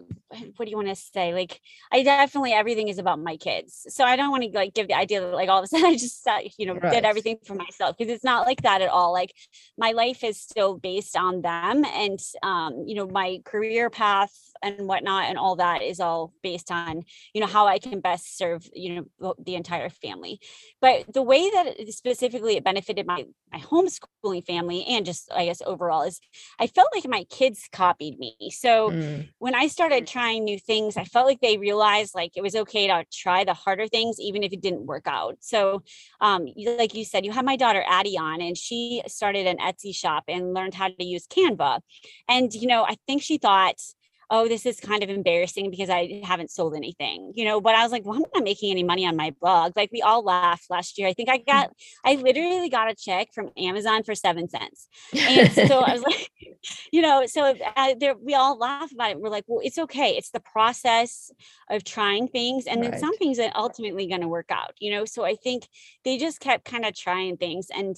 what 0.56 0.66
do 0.66 0.72
you 0.72 0.78
want 0.78 0.88
to 0.88 0.96
say? 0.96 1.34
Like 1.34 1.60
I 1.92 2.02
definitely 2.02 2.54
everything 2.54 2.88
is 2.88 2.98
about 2.98 3.20
my 3.20 3.36
kids. 3.38 3.86
So 3.90 4.04
I 4.04 4.16
don't 4.16 4.32
want 4.32 4.44
to 4.44 4.50
like 4.50 4.74
give 4.74 4.88
the 4.88 4.94
idea 4.94 5.20
that 5.22 5.34
like 5.34 5.50
all 5.50 5.60
of 5.60 5.66
a 5.66 5.68
sudden 5.72 5.86
I 5.86 5.96
just 5.96 6.28
you 6.58 6.66
know 6.66 6.76
right. 6.76 6.94
did 6.94 7.06
everything 7.06 7.38
for 7.46 7.56
myself 7.56 7.98
because 7.98 8.12
it's 8.12 8.24
not 8.24 8.48
like 8.48 8.62
that 8.62 8.82
at 8.82 8.90
all. 8.90 9.12
Like 9.12 9.34
my 9.78 9.92
life 9.92 10.24
is 10.24 10.40
still 10.40 10.78
based 10.78 11.18
on 11.18 11.42
them 11.42 11.84
and 11.86 12.20
um 12.42 12.86
you 12.88 12.96
know 12.96 13.08
my 13.08 13.40
career 13.44 13.90
path 13.90 14.34
and 14.64 14.88
whatnot 14.88 15.26
and 15.26 15.38
all 15.38 15.56
that 15.58 15.82
is 15.82 16.00
all 16.00 16.34
based 16.42 16.72
on 16.72 17.04
you 17.34 17.42
know 17.42 17.48
how 17.48 17.68
i 17.68 17.78
can 17.78 18.00
best 18.00 18.38
serve 18.38 18.68
you 18.74 19.08
know 19.20 19.36
the 19.44 19.56
entire 19.56 19.90
family 19.90 20.40
but 20.82 21.06
the 21.14 21.22
way 21.22 21.50
that 21.52 21.68
it 21.80 21.94
specifically 21.94 22.58
it 22.58 22.64
benefited 22.64 23.06
my 23.06 23.26
my 23.52 23.60
homeschooling 23.60 24.44
family 24.46 24.86
and 24.86 25.06
just 25.06 25.32
i 25.34 25.46
guess 25.46 25.62
overall 25.66 26.04
is 26.04 26.20
i 26.60 26.68
felt 26.68 26.88
like 26.94 27.08
my 27.08 27.24
kids 27.26 27.68
copied 27.72 28.18
me 28.18 28.36
so 28.52 28.85
mm. 28.92 29.28
when 29.40 29.56
i 29.56 29.68
started 29.68 30.08
trying 30.08 30.44
new 30.44 30.60
things 30.60 30.98
i 30.98 31.04
felt 31.04 31.26
like 31.26 31.40
they 31.42 31.58
realized 31.58 32.14
like 32.16 32.32
it 32.36 32.42
was 32.42 32.56
okay 32.56 32.88
to 32.88 33.06
try 33.12 33.44
the 33.44 33.54
harder 33.54 33.88
things 33.88 34.20
even 34.20 34.44
if 34.44 34.52
it 34.54 34.62
didn't 34.62 34.86
work 34.86 35.08
out. 35.08 35.38
So 35.40 35.84
um 36.22 36.48
like 36.66 36.94
you 36.94 37.06
said 37.06 37.26
you 37.26 37.32
had 37.32 37.46
my 37.46 37.56
daughter 37.56 37.84
addie 37.88 38.18
on 38.18 38.42
and 38.42 38.58
she 38.58 39.02
started 39.08 39.48
an 39.48 39.58
etsy 39.58 39.96
shop 39.96 40.24
and 40.28 40.54
learned 40.54 40.74
how 40.74 40.88
to 40.88 41.04
use 41.04 41.28
canva. 41.28 41.82
And 42.28 42.54
you 42.54 42.68
know 42.68 42.84
i 42.84 42.96
think 43.08 43.22
she 43.22 43.38
thought 43.38 43.80
oh, 44.30 44.48
this 44.48 44.66
is 44.66 44.80
kind 44.80 45.04
of 45.04 45.10
embarrassing 45.10 45.70
because 45.70 45.90
I 45.90 46.22
haven't 46.24 46.52
sold 46.52 46.76
anything, 46.76 47.34
you 47.36 47.46
know. 47.46 47.62
But 47.62 47.76
I 47.76 47.84
was 47.84 47.92
like, 47.92 48.06
well, 48.06 48.16
I'm 48.16 48.26
not 48.34 48.44
making 48.44 48.72
any 48.72 48.84
money 48.84 49.06
on 49.06 49.16
my 49.16 49.34
blog. 49.40 49.74
Like 49.76 49.92
we 49.92 50.02
all 50.02 50.24
laughed 50.24 50.66
last 50.70 50.98
year. 50.98 51.08
I 51.08 51.14
think 51.14 51.30
I 51.30 51.40
mm. 51.40 51.46
got, 51.46 51.72
I 52.04 52.16
literally 52.16 52.70
got 52.70 52.90
a 52.90 52.96
check 52.96 53.30
from 53.34 53.50
Amazon 53.58 54.04
for 54.04 54.16
seven 54.16 54.50
cents. 54.50 54.88
And 55.14 55.52
so 55.70 55.80
I 55.80 55.94
was 55.94 56.02
like, 56.02 56.30
you 56.92 57.02
know, 57.02 57.26
so 57.26 57.54
uh, 57.76 57.96
there, 58.00 58.16
we 58.16 58.34
all 58.34 58.58
laugh 58.58 58.92
about 58.92 59.12
it. 59.12 59.20
We're 59.20 59.30
like, 59.30 59.46
well, 59.48 59.62
it's 59.64 59.78
okay. 59.78 60.12
It's 60.12 60.32
the 60.32 60.40
process 60.40 61.32
of 61.70 61.84
trying 61.84 62.28
things. 62.28 62.66
And 62.66 62.82
right. 62.82 62.92
then 62.92 63.00
some 63.00 63.16
things 63.18 63.38
that 63.38 63.56
ultimately 63.56 64.08
going 64.08 64.22
to 64.22 64.28
work 64.28 64.50
out, 64.50 64.74
you 64.80 64.92
know. 64.92 65.06
So 65.06 65.24
I 65.24 65.36
think 65.36 65.68
they 66.04 66.18
just 66.18 66.40
kept 66.40 66.66
kind 66.66 66.86
of 66.86 66.96
trying 66.96 67.38
things. 67.38 67.68
And 67.74 67.96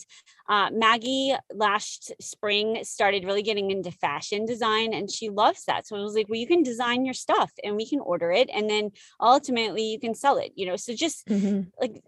uh, 0.49 0.69
Maggie 0.71 1.35
last 1.53 2.13
spring 2.21 2.83
started 2.83 3.25
really 3.25 3.43
getting 3.43 3.71
into 3.71 3.91
fashion 3.91 4.45
design 4.45 4.93
and 4.93 5.11
she 5.11 5.29
loves 5.29 5.65
that. 5.65 5.87
So 5.87 5.95
it 5.95 6.01
was 6.01 6.16
like, 6.17 6.27
well, 6.27 6.39
you 6.39 6.47
can 6.47 6.63
design 6.63 7.05
your 7.05 7.13
stuff 7.13 7.51
and 7.63 7.75
we 7.75 7.87
can 7.87 7.99
order 7.99 8.31
it. 8.31 8.49
And 8.53 8.69
then 8.69 8.91
ultimately 9.21 9.83
you 9.83 9.99
can 9.99 10.13
sell 10.15 10.37
it, 10.37 10.51
you 10.55 10.65
know? 10.65 10.75
So 10.75 10.93
just 10.93 11.27
mm-hmm. 11.27 11.69
like, 11.79 12.01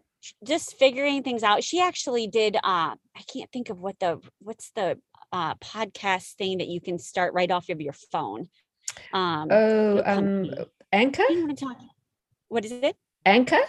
just 0.43 0.77
figuring 0.77 1.23
things 1.23 1.43
out. 1.43 1.63
She 1.63 1.79
actually 1.79 2.27
did, 2.27 2.57
uh, 2.57 2.59
I 2.95 3.21
can't 3.31 3.49
think 3.51 3.69
of 3.69 3.79
what 3.79 3.97
the, 3.99 4.19
what's 4.39 4.71
the 4.71 4.99
uh, 5.31 5.55
podcast 5.55 6.33
thing 6.33 6.57
that 6.57 6.67
you 6.67 6.81
can 6.81 6.99
start 6.99 7.33
right 7.33 7.49
off 7.49 7.69
of 7.69 7.79
your 7.79 7.93
phone. 8.11 8.49
Um, 9.13 9.47
oh, 9.49 10.01
um, 10.05 10.49
Anchor? 10.91 11.23
What 12.49 12.65
is 12.65 12.71
it? 12.71 12.95
Anchor? 13.25 13.61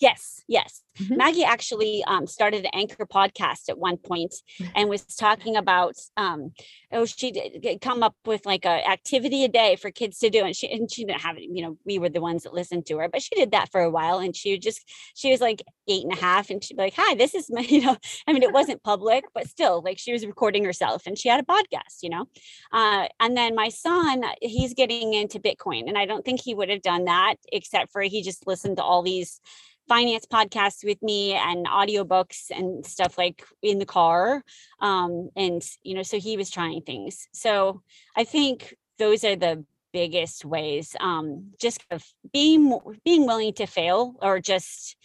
Yes, 0.00 0.42
yes. 0.48 0.82
Mm-hmm. 0.98 1.16
Maggie 1.16 1.44
actually 1.44 2.04
um, 2.04 2.26
started 2.26 2.64
an 2.64 2.70
anchor 2.72 3.04
podcast 3.04 3.68
at 3.68 3.78
one 3.78 3.96
mm. 3.96 4.28
and 4.76 4.88
was 4.88 5.02
talking 5.02 5.56
about 5.56 5.94
um, 6.16 6.52
oh 6.92 7.04
she 7.04 7.32
did 7.32 7.80
come 7.80 8.02
up 8.04 8.14
with 8.24 8.46
like 8.46 8.64
a 8.64 8.88
activity 8.88 9.44
a 9.44 9.48
day 9.48 9.74
for 9.74 9.90
kids 9.90 10.18
to 10.20 10.30
do 10.30 10.44
and 10.44 10.54
she 10.54 10.70
and 10.70 10.90
she 10.90 11.04
didn't 11.04 11.20
have 11.20 11.36
it 11.36 11.42
you 11.50 11.62
know 11.62 11.76
we 11.84 11.98
were 11.98 12.08
the 12.08 12.20
ones 12.20 12.44
that 12.44 12.54
listened 12.54 12.86
to 12.86 12.98
her 12.98 13.08
but 13.08 13.22
she 13.22 13.34
did 13.34 13.50
that 13.50 13.72
for 13.72 13.80
a 13.80 13.90
while 13.90 14.18
and 14.18 14.36
she 14.36 14.56
just 14.56 14.88
she 15.14 15.32
was 15.32 15.40
like 15.40 15.62
eight 15.88 16.04
and 16.04 16.12
a 16.12 16.16
half 16.16 16.48
and 16.48 16.62
she'd 16.62 16.76
be 16.76 16.84
like 16.84 16.94
hi 16.96 17.16
this 17.16 17.34
is 17.34 17.50
my 17.50 17.60
you 17.68 17.80
know 17.80 17.96
I 18.28 18.32
mean 18.32 18.44
it 18.44 18.52
wasn't 18.52 18.84
public 18.84 19.24
but 19.34 19.48
still 19.48 19.82
like 19.82 19.98
she 19.98 20.12
was 20.12 20.24
recording 20.24 20.64
herself 20.64 21.06
and 21.06 21.18
she 21.18 21.28
had 21.28 21.40
a 21.40 21.44
podcast 21.44 22.02
you 22.02 22.10
know 22.10 22.26
uh, 22.72 23.08
and 23.18 23.36
then 23.36 23.56
my 23.56 23.68
son 23.68 24.22
he's 24.40 24.74
getting 24.74 25.14
into 25.14 25.40
Bitcoin 25.40 25.88
and 25.88 25.98
I 25.98 26.06
don't 26.06 26.24
think 26.24 26.40
he 26.40 26.54
would 26.54 26.68
have 26.68 26.82
done 26.82 27.06
that 27.06 27.34
except 27.52 27.90
for 27.90 28.02
he 28.02 28.22
just 28.22 28.46
listened 28.46 28.76
to 28.76 28.84
all 28.84 29.02
these 29.02 29.40
finance 29.88 30.26
podcasts 30.26 30.84
with 30.84 31.02
me 31.02 31.32
and 31.34 31.66
audiobooks 31.66 32.50
and 32.50 32.86
stuff 32.86 33.18
like 33.18 33.44
in 33.62 33.78
the 33.78 33.86
car 33.86 34.42
um, 34.80 35.30
and 35.36 35.62
you 35.82 35.94
know 35.94 36.02
so 36.02 36.18
he 36.18 36.36
was 36.36 36.50
trying 36.50 36.80
things. 36.82 37.28
So 37.32 37.82
i 38.16 38.24
think 38.24 38.74
those 38.98 39.24
are 39.24 39.36
the 39.36 39.64
biggest 39.92 40.44
ways 40.44 40.96
um, 40.98 41.52
just 41.60 41.84
of 41.90 42.04
being 42.32 42.76
being 43.04 43.26
willing 43.26 43.54
to 43.54 43.66
fail 43.66 44.16
or 44.20 44.40
just 44.40 44.96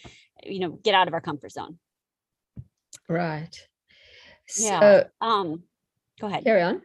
you 0.42 0.58
know 0.58 0.70
get 0.70 0.94
out 0.94 1.08
of 1.08 1.14
our 1.14 1.20
comfort 1.20 1.52
zone. 1.52 1.78
Right. 3.08 3.56
Yeah 4.58 4.80
so, 4.80 5.08
um 5.20 5.62
go 6.20 6.26
ahead. 6.26 6.44
Carry 6.44 6.62
on 6.62 6.82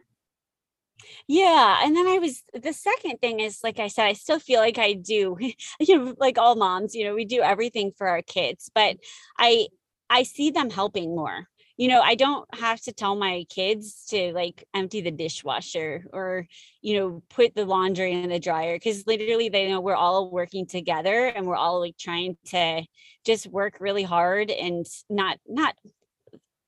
yeah. 1.26 1.80
And 1.82 1.96
then 1.96 2.06
I 2.06 2.18
was 2.18 2.42
the 2.52 2.72
second 2.72 3.18
thing 3.18 3.40
is 3.40 3.60
like 3.62 3.78
I 3.78 3.88
said, 3.88 4.06
I 4.06 4.12
still 4.14 4.38
feel 4.38 4.60
like 4.60 4.78
I 4.78 4.94
do, 4.94 5.36
you 5.80 5.98
know, 5.98 6.14
like 6.18 6.38
all 6.38 6.56
moms, 6.56 6.94
you 6.94 7.04
know, 7.04 7.14
we 7.14 7.24
do 7.24 7.40
everything 7.40 7.92
for 7.96 8.08
our 8.08 8.22
kids, 8.22 8.70
but 8.74 8.96
I 9.38 9.68
I 10.10 10.22
see 10.22 10.50
them 10.50 10.70
helping 10.70 11.14
more. 11.14 11.48
You 11.78 11.88
know, 11.88 12.00
I 12.00 12.14
don't 12.14 12.46
have 12.54 12.80
to 12.82 12.92
tell 12.92 13.16
my 13.16 13.44
kids 13.50 14.06
to 14.08 14.32
like 14.32 14.64
empty 14.72 15.02
the 15.02 15.10
dishwasher 15.10 16.06
or, 16.10 16.46
you 16.80 16.98
know, 16.98 17.22
put 17.28 17.54
the 17.54 17.66
laundry 17.66 18.12
in 18.14 18.30
the 18.30 18.38
dryer 18.38 18.76
because 18.76 19.06
literally 19.06 19.50
they 19.50 19.68
know 19.68 19.80
we're 19.82 19.94
all 19.94 20.30
working 20.30 20.66
together 20.66 21.26
and 21.26 21.46
we're 21.46 21.56
all 21.56 21.80
like 21.80 21.98
trying 21.98 22.38
to 22.46 22.82
just 23.26 23.46
work 23.46 23.76
really 23.80 24.04
hard 24.04 24.50
and 24.50 24.86
not 25.10 25.38
not 25.46 25.74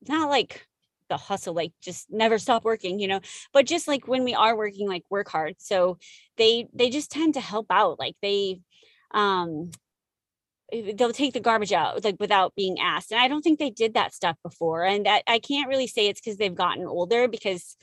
not 0.06 0.28
like 0.28 0.67
the 1.08 1.16
hustle 1.16 1.54
like 1.54 1.72
just 1.82 2.10
never 2.10 2.38
stop 2.38 2.64
working 2.64 2.98
you 3.00 3.08
know? 3.08 3.20
But 3.52 3.66
just 3.66 3.88
like 3.88 4.08
when 4.08 4.24
we 4.24 4.34
are 4.34 4.56
working 4.56 4.88
like 4.88 5.04
work 5.10 5.28
hard 5.28 5.56
so 5.58 5.98
they 6.36 6.68
they 6.74 6.90
just 6.90 7.10
tend 7.10 7.34
to 7.34 7.40
help 7.40 7.66
out 7.70 7.98
like 7.98 8.16
they 8.22 8.60
um 9.12 9.70
eh, 10.72 10.92
they'll 10.94 11.12
take 11.12 11.34
the 11.34 11.40
garbage 11.40 11.72
out 11.72 12.04
like 12.04 12.16
without 12.20 12.54
being 12.54 12.78
asked 12.78 13.10
and 13.10 13.20
i 13.20 13.28
don't 13.28 13.42
think 13.42 13.58
they 13.58 13.70
did 13.70 13.94
that 13.94 14.14
stuff 14.14 14.36
before 14.42 14.84
and 14.84 15.06
that 15.06 15.22
i 15.26 15.38
can't 15.38 15.68
really 15.68 15.86
say 15.86 16.08
it's 16.08 16.20
because 16.20 16.36
they've 16.36 16.54
gotten 16.54 16.86
older 16.86 17.28
because 17.28 17.76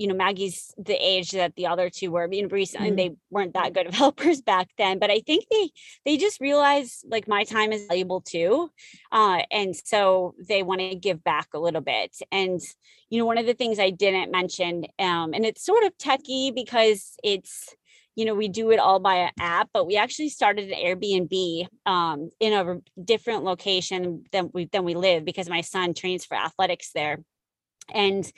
you 0.00 0.06
know 0.06 0.14
Maggie's 0.14 0.72
the 0.78 0.94
age 0.94 1.32
that 1.32 1.54
the 1.56 1.66
other 1.66 1.90
two 1.90 2.10
were. 2.10 2.24
I 2.24 2.26
mean, 2.26 2.48
recently 2.48 2.88
mm-hmm. 2.88 2.96
they 2.96 3.16
weren't 3.30 3.52
that 3.52 3.74
good 3.74 3.86
of 3.88 3.94
helpers 3.94 4.40
back 4.40 4.68
then, 4.78 4.98
but 4.98 5.10
I 5.10 5.20
think 5.20 5.44
they 5.50 5.70
they 6.06 6.16
just 6.16 6.40
realize 6.40 7.04
like 7.06 7.28
my 7.28 7.44
time 7.44 7.70
is 7.70 7.86
valuable 7.86 8.22
too, 8.22 8.70
uh, 9.12 9.42
and 9.50 9.76
so 9.76 10.34
they 10.48 10.62
want 10.62 10.80
to 10.80 10.94
give 10.94 11.22
back 11.22 11.48
a 11.52 11.58
little 11.58 11.82
bit. 11.82 12.16
And 12.32 12.60
you 13.10 13.18
know, 13.18 13.26
one 13.26 13.36
of 13.36 13.44
the 13.44 13.52
things 13.52 13.78
I 13.78 13.90
didn't 13.90 14.30
mention, 14.32 14.86
um, 14.98 15.34
and 15.34 15.44
it's 15.44 15.66
sort 15.66 15.84
of 15.84 15.96
techie 15.98 16.54
because 16.54 17.16
it's 17.22 17.76
you 18.16 18.24
know 18.24 18.34
we 18.34 18.48
do 18.48 18.70
it 18.70 18.80
all 18.80 18.98
by 18.98 19.16
an 19.16 19.30
app 19.38 19.68
but 19.72 19.86
we 19.86 19.96
actually 19.96 20.28
started 20.28 20.68
an 20.68 20.78
airbnb 20.78 21.66
um, 21.86 22.28
in 22.40 22.52
a 22.52 22.80
different 23.02 23.44
location 23.44 24.24
than 24.32 24.50
we 24.52 24.64
than 24.66 24.84
we 24.84 24.94
live 24.94 25.24
because 25.24 25.48
my 25.48 25.60
son 25.60 25.94
trains 25.94 26.24
for 26.24 26.36
athletics 26.36 26.90
there 26.92 27.20
and 27.94 28.32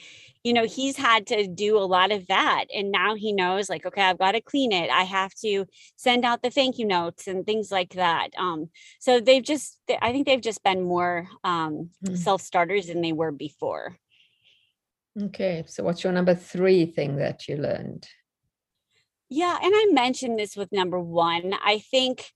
you 0.45 0.53
know 0.53 0.67
he's 0.67 0.97
had 0.97 1.27
to 1.29 1.47
do 1.47 1.79
a 1.79 1.81
lot 1.81 2.11
of 2.11 2.27
that 2.27 2.65
and 2.75 2.91
now 2.91 3.15
he 3.15 3.33
knows 3.33 3.69
like 3.69 3.87
okay 3.87 4.03
i've 4.03 4.19
got 4.19 4.33
to 4.33 4.41
clean 4.41 4.73
it. 4.73 4.91
I 4.91 5.05
have 5.05 5.35
to 5.37 5.67
send 5.97 6.25
out 6.25 6.43
the 6.43 6.51
thank 6.51 6.79
you 6.79 6.87
notes 6.87 7.27
and 7.29 7.47
things 7.47 7.71
like 7.71 7.95
that 7.95 8.31
um 8.39 8.71
so 8.99 9.21
they've 9.21 9.43
just 9.43 9.79
i 10.01 10.13
think 10.13 10.27
they've 10.27 10.41
just 10.41 10.63
been 10.63 10.83
more 10.83 11.29
um 11.45 11.91
mm. 12.05 12.17
self-starters 12.17 12.87
than 12.87 13.01
they 13.01 13.13
were 13.13 13.33
before. 13.33 13.97
Okay 15.21 15.65
so 15.67 15.85
what's 15.85 16.03
your 16.03 16.13
number 16.13 16.35
three 16.35 16.87
thing 16.87 17.17
that 17.17 17.49
you 17.49 17.57
learned? 17.57 18.09
Yeah 19.29 19.59
and 19.63 19.73
i 19.75 19.89
mentioned 19.93 20.39
this 20.39 20.57
with 20.57 20.73
number 20.73 20.99
one. 20.99 21.55
I 21.65 21.79
think 21.79 22.33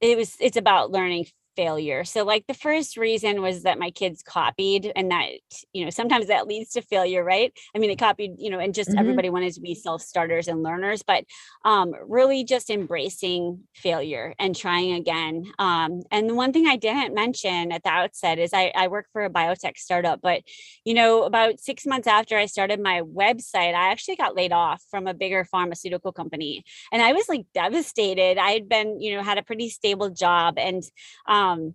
it 0.00 0.16
was 0.16 0.36
it's 0.40 0.56
about 0.56 0.90
learning 0.90 1.26
failure. 1.56 2.04
So 2.04 2.24
like 2.24 2.46
the 2.46 2.54
first 2.54 2.96
reason 2.96 3.42
was 3.42 3.62
that 3.62 3.78
my 3.78 3.90
kids 3.90 4.22
copied 4.22 4.92
and 4.94 5.10
that 5.10 5.30
you 5.72 5.84
know 5.84 5.90
sometimes 5.90 6.26
that 6.26 6.46
leads 6.46 6.70
to 6.72 6.82
failure, 6.82 7.24
right? 7.24 7.52
I 7.74 7.78
mean 7.78 7.90
they 7.90 7.96
copied, 7.96 8.34
you 8.38 8.50
know, 8.50 8.58
and 8.58 8.74
just 8.74 8.90
mm-hmm. 8.90 8.98
everybody 8.98 9.30
wanted 9.30 9.54
to 9.54 9.60
be 9.60 9.74
self-starters 9.74 10.48
and 10.48 10.62
learners, 10.62 11.02
but 11.02 11.24
um 11.64 11.94
really 12.06 12.44
just 12.44 12.70
embracing 12.70 13.60
failure 13.74 14.34
and 14.38 14.54
trying 14.54 14.92
again. 14.92 15.44
Um 15.58 16.02
and 16.10 16.28
the 16.28 16.34
one 16.34 16.52
thing 16.52 16.66
I 16.66 16.76
didn't 16.76 17.14
mention 17.14 17.72
at 17.72 17.82
the 17.82 17.90
outset 17.90 18.38
is 18.38 18.50
I 18.52 18.72
I 18.76 18.88
work 18.88 19.06
for 19.12 19.24
a 19.24 19.30
biotech 19.30 19.78
startup, 19.78 20.20
but 20.22 20.42
you 20.84 20.94
know 20.94 21.24
about 21.24 21.60
6 21.60 21.86
months 21.86 22.06
after 22.06 22.36
I 22.36 22.46
started 22.46 22.80
my 22.80 23.00
website, 23.02 23.74
I 23.74 23.90
actually 23.90 24.16
got 24.16 24.36
laid 24.36 24.52
off 24.52 24.82
from 24.90 25.06
a 25.06 25.14
bigger 25.14 25.44
pharmaceutical 25.44 26.12
company. 26.12 26.64
And 26.92 27.00
I 27.00 27.12
was 27.12 27.28
like 27.28 27.46
devastated. 27.54 28.36
I 28.38 28.50
had 28.50 28.68
been, 28.68 29.00
you 29.00 29.16
know, 29.16 29.22
had 29.22 29.38
a 29.38 29.42
pretty 29.42 29.70
stable 29.70 30.10
job 30.10 30.58
and 30.58 30.82
um 31.26 31.45
um 31.52 31.74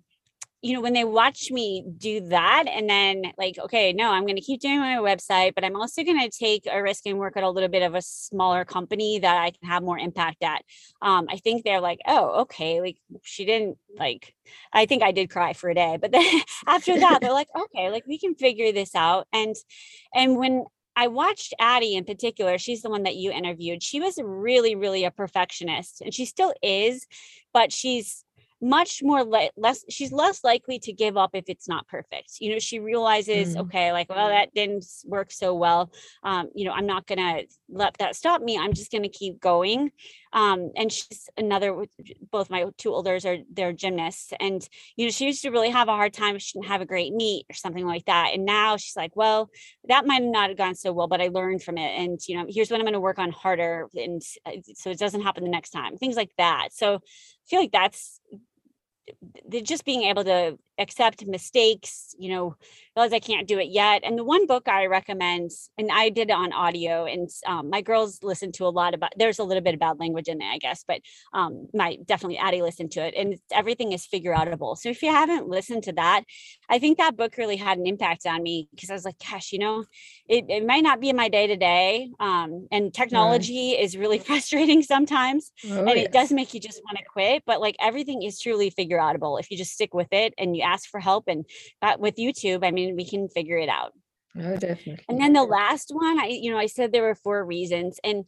you 0.64 0.74
know, 0.74 0.82
when 0.82 0.94
they 0.94 1.04
watch 1.04 1.50
me 1.50 1.84
do 1.98 2.22
that 2.28 2.66
and 2.68 2.88
then 2.88 3.24
like, 3.36 3.58
okay, 3.58 3.94
no, 3.94 4.12
I'm 4.12 4.28
going 4.28 4.36
to 4.36 4.44
keep 4.44 4.62
doing 4.62 4.80
my 4.80 4.98
website, 4.98 5.56
but 5.56 5.64
I'm 5.64 5.76
also 5.76 6.04
going 6.04 6.20
to 6.20 6.30
take 6.30 6.68
a 6.72 6.84
risk 6.84 7.08
and 7.08 7.18
work 7.18 7.36
at 7.36 7.44
a 7.44 7.50
little 7.50 7.70
bit 7.70 7.82
of 7.82 7.96
a 7.96 8.02
smaller 8.02 8.64
company 8.64 9.18
that 9.20 9.38
I 9.38 9.52
can 9.52 9.68
have 9.68 9.82
more 9.82 9.98
impact 9.98 10.44
at. 10.44 10.64
Um, 11.02 11.26
I 11.30 11.38
think 11.38 11.64
they're 11.64 11.82
like, 11.82 12.00
oh, 12.08 12.42
okay, 12.42 12.80
like 12.80 12.98
she 13.24 13.44
didn't 13.44 13.80
like, 13.98 14.36
I 14.72 14.86
think 14.86 15.02
I 15.02 15.12
did 15.12 15.32
cry 15.32 15.54
for 15.54 15.70
a 15.70 15.74
day, 15.74 15.98
but 16.00 16.12
then 16.12 16.42
after 16.68 17.00
that, 17.00 17.20
they're 17.22 17.34
like, 17.34 17.50
okay, 17.56 17.90
like 17.90 18.06
we 18.08 18.20
can 18.20 18.36
figure 18.36 18.72
this 18.72 18.94
out. 18.94 19.28
And, 19.34 19.56
and 20.14 20.38
when 20.38 20.66
I 20.96 21.08
watched 21.08 21.56
Addie 21.60 21.96
in 21.96 22.06
particular, 22.06 22.60
she's 22.60 22.84
the 22.84 22.90
one 22.92 23.04
that 23.04 23.16
you 23.16 23.32
interviewed. 23.32 23.82
She 23.82 24.00
was 24.00 24.20
really, 24.24 24.76
really 24.76 25.06
a 25.06 25.12
perfectionist 25.12 26.02
and 26.02 26.14
she 26.14 26.26
still 26.26 26.54
is, 26.62 27.08
but 27.52 27.74
she's 27.74 28.24
much 28.62 29.02
more 29.02 29.24
le- 29.24 29.50
less 29.58 29.84
she's 29.90 30.12
less 30.12 30.44
likely 30.44 30.78
to 30.80 30.94
give 30.94 31.18
up 31.18 31.32
if 31.34 31.46
it's 31.48 31.68
not 31.68 31.88
perfect. 31.88 32.34
You 32.40 32.54
know 32.54 32.60
she 32.60 32.80
realizes 32.80 33.56
mm. 33.56 33.62
okay 33.62 33.92
like 33.92 34.10
well 34.10 34.30
that 34.30 34.54
didn't 34.54 34.86
work 35.06 35.32
so 35.32 35.56
well. 35.56 35.92
Um, 36.24 36.50
you 36.54 36.66
know 36.66 36.72
i'm 36.72 36.86
not 36.86 37.08
gonna 37.08 37.42
let 37.70 37.98
that 37.98 38.16
stop 38.16 38.42
me. 38.42 38.58
I'm 38.58 38.74
just 38.74 38.92
gonna 38.92 39.10
keep 39.10 39.40
going. 39.40 39.92
Um, 40.34 40.72
and 40.78 40.92
she's 40.92 41.30
another 41.38 41.86
both 42.32 42.50
my 42.50 42.66
two 42.78 42.94
olders 42.94 43.26
are 43.26 43.40
they're 43.52 43.74
gymnasts 43.74 44.32
and 44.40 44.66
you 44.96 45.06
know 45.06 45.12
she 45.12 45.26
used 45.26 45.42
to 45.42 45.50
really 45.50 45.70
have 45.70 45.90
a 45.90 45.96
hard 45.96 46.14
time 46.14 46.38
she 46.38 46.58
didn't 46.58 46.70
have 46.70 46.80
a 46.82 46.86
great 46.86 47.14
meet 47.14 47.46
or 47.50 47.56
something 47.56 47.86
like 47.86 48.06
that. 48.06 48.32
And 48.34 48.46
now 48.46 48.78
she's 48.78 48.96
like 48.96 49.16
well 49.16 49.50
that 49.88 50.06
might 50.06 50.22
not 50.24 50.50
have 50.50 50.58
gone 50.58 50.76
so 50.76 50.94
well 50.94 51.08
but 51.08 51.22
i 51.22 51.28
learned 51.28 51.64
from 51.64 51.78
it. 51.78 52.00
And 52.00 52.20
you 52.28 52.38
know 52.38 52.46
here's 52.48 52.70
what 52.70 52.80
i'm 52.80 52.86
going 52.86 52.94
to 52.94 53.00
work 53.00 53.20
on 53.20 53.32
harder 53.32 53.88
and 53.96 54.22
uh, 54.46 54.52
so 54.76 54.92
it 54.92 55.00
doesn't 55.00 55.22
happen 55.22 55.44
the 55.44 55.50
next 55.50 55.72
time. 55.72 55.98
Things 55.98 56.16
like 56.16 56.32
that. 56.38 56.70
So 56.72 56.96
i 56.96 57.00
feel 57.48 57.60
like 57.60 57.72
that's 57.72 58.22
just 59.64 59.86
being 59.86 60.04
able 60.04 60.24
to 60.24 60.58
accept 60.82 61.26
mistakes, 61.26 62.16
you 62.18 62.30
know, 62.30 62.56
realize 62.96 63.14
I 63.14 63.20
can't 63.20 63.48
do 63.48 63.58
it 63.60 63.70
yet. 63.70 64.02
And 64.04 64.18
the 64.18 64.24
one 64.24 64.48
book 64.48 64.68
I 64.68 64.88
recommend, 64.88 65.52
and 65.78 65.90
I 65.92 66.10
did 66.10 66.30
it 66.30 66.34
on 66.34 66.52
audio, 66.52 67.06
and 67.06 67.30
um, 67.48 67.70
my 67.70 67.82
girls 67.82 68.20
listen 68.22 68.52
to 68.54 68.66
a 68.66 68.70
lot 68.70 68.94
about. 68.94 69.12
There's 69.18 69.40
a 69.40 69.44
little 69.44 69.64
bit 69.64 69.74
of 69.74 69.80
bad 69.80 70.00
language 70.00 70.28
in 70.28 70.40
there, 70.40 70.52
I 70.52 70.58
guess, 70.58 70.84
but 70.88 71.02
um, 71.34 71.68
my 71.74 71.98
definitely 72.06 72.38
Addie 72.38 72.62
listened 72.62 72.92
to 72.94 73.06
it, 73.06 73.14
and 73.16 73.38
everything 73.52 73.94
is 73.94 74.06
figure 74.06 74.34
outable. 74.34 74.78
So 74.78 74.90
if 74.90 75.02
you 75.02 75.10
haven't 75.10 75.48
listened 75.48 75.84
to 75.84 75.94
that, 75.94 76.24
I 76.70 76.80
think 76.80 76.98
that 76.98 77.16
book 77.16 77.38
really 77.38 77.56
had 77.56 77.78
an 77.78 77.88
impact 77.88 78.26
on 78.26 78.44
me 78.44 78.68
because 78.72 78.90
I 78.90 78.94
was 78.94 79.06
like, 79.06 79.16
gosh, 79.20 79.52
you 79.54 79.60
know, 79.60 79.86
it, 80.28 80.46
it 80.50 80.66
might 80.66 80.84
not 80.84 81.00
be 81.00 81.10
in 81.10 81.16
my 81.16 81.30
day 81.30 81.48
to 81.48 81.56
day, 81.56 82.10
and 82.20 82.94
technology 82.94 83.76
right. 83.76 83.84
is 83.84 83.98
really 83.98 84.20
frustrating 84.32 84.84
sometimes, 84.84 85.52
oh, 85.70 85.80
and 85.80 85.88
yes. 85.90 86.06
it 86.06 86.12
does 86.12 86.32
make 86.32 86.54
you 86.54 86.60
just 86.60 86.82
want 86.84 86.98
to 86.98 87.04
quit. 87.06 87.44
But 87.46 87.62
like 87.62 87.76
everything 87.80 88.24
is 88.24 88.40
truly 88.40 88.70
figure 88.70 88.98
outable 88.98 89.40
if 89.40 89.50
you 89.50 89.58
just 89.58 89.72
stick 89.72 89.94
with 89.94 90.12
it 90.12 90.34
and 90.38 90.56
you 90.56 90.64
ask 90.72 90.90
for 90.90 91.00
help. 91.00 91.26
And 91.28 91.46
with 92.00 92.16
YouTube, 92.16 92.66
I 92.66 92.72
mean, 92.72 92.96
we 92.96 93.06
can 93.06 93.30
figure 93.30 93.58
it 93.58 93.70
out. 93.70 93.94
Oh, 94.38 94.56
definitely. 94.56 95.04
And 95.10 95.20
then 95.20 95.34
the 95.34 95.44
last 95.44 95.92
one, 95.92 96.20
I, 96.20 96.28
you 96.28 96.52
know, 96.52 96.58
I 96.58 96.68
said 96.68 96.92
there 96.92 97.04
were 97.04 97.16
four 97.16 97.44
reasons. 97.46 98.00
And 98.04 98.26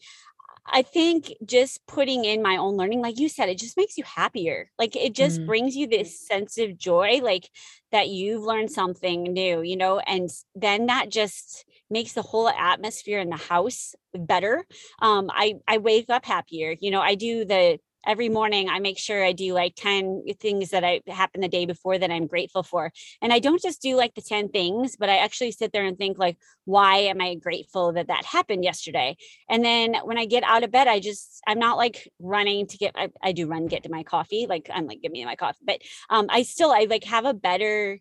I 0.66 0.82
think 0.82 1.34
just 1.46 1.86
putting 1.88 2.26
in 2.26 2.42
my 2.42 2.58
own 2.58 2.78
learning, 2.78 3.02
like 3.02 3.20
you 3.20 3.28
said, 3.28 3.50
it 3.50 3.58
just 3.58 3.78
makes 3.78 3.98
you 3.98 4.04
happier. 4.06 4.70
Like 4.80 4.96
it 4.96 5.14
just 5.14 5.38
mm-hmm. 5.38 5.48
brings 5.48 5.76
you 5.76 5.88
this 5.88 6.26
sense 6.26 6.58
of 6.58 6.78
joy, 6.78 7.20
like 7.22 7.50
that 7.92 8.10
you've 8.10 8.44
learned 8.44 8.72
something 8.72 9.24
new, 9.24 9.62
you 9.62 9.76
know, 9.76 10.00
and 10.00 10.30
then 10.56 10.86
that 10.88 11.10
just 11.10 11.66
makes 11.90 12.14
the 12.14 12.22
whole 12.22 12.50
atmosphere 12.50 13.20
in 13.20 13.30
the 13.30 13.36
house 13.38 13.94
better. 14.14 14.66
Um, 15.00 15.30
I 15.32 15.56
I 15.68 15.78
wake 15.80 16.10
up 16.10 16.26
happier. 16.26 16.76
You 16.80 16.92
know, 16.92 17.02
I 17.02 17.16
do 17.16 17.46
the 17.46 17.80
every 18.06 18.30
morning 18.30 18.70
I 18.70 18.80
make 18.80 18.98
sure 18.98 19.24
I 19.24 19.32
do 19.32 19.54
like 19.54 19.74
10 19.76 20.24
things 20.40 20.70
that 20.70 20.84
I 20.84 21.02
happened 21.08 21.44
the 21.44 21.48
day 21.48 21.66
before 21.66 21.98
that 21.98 22.12
I'm 22.12 22.28
grateful 22.28 22.64
for. 22.64 22.92
And 23.22 23.34
I 23.34 23.40
don't 23.40 23.62
just 23.62 23.82
do 23.82 23.96
like 23.96 24.16
the 24.16 24.22
10 24.22 24.50
things, 24.50 24.96
but 24.98 25.10
I 25.10 25.18
actually 25.18 25.52
sit 25.52 25.72
there 25.72 25.86
and 25.86 25.98
think 25.98 26.18
like, 26.18 26.38
why 26.66 26.98
am 26.98 27.22
I 27.22 27.36
grateful 27.36 27.94
that 27.94 28.08
that 28.08 28.26
happened 28.26 28.64
yesterday? 28.64 29.18
And 29.50 29.64
then 29.64 29.96
when 30.04 30.18
I 30.18 30.26
get 30.26 30.44
out 30.44 30.64
of 30.64 30.72
bed, 30.72 30.88
I 30.88 31.00
just, 31.00 31.42
I'm 31.48 31.60
not 31.60 31.78
like 31.78 32.10
running 32.20 32.68
to 32.68 32.78
get, 32.78 32.94
I, 32.96 33.10
I 33.22 33.32
do 33.32 33.48
run, 33.48 33.68
get 33.68 33.84
to 33.84 33.90
my 33.90 34.04
coffee. 34.04 34.48
Like 34.48 34.70
I'm 34.74 34.88
like, 34.88 35.02
give 35.02 35.12
me 35.12 35.26
my 35.26 35.36
coffee, 35.36 35.64
but 35.66 35.82
um, 36.10 36.28
I 36.30 36.44
still, 36.44 36.72
I 36.72 36.88
like 36.90 37.04
have 37.06 37.26
a 37.26 37.34
better 37.34 38.00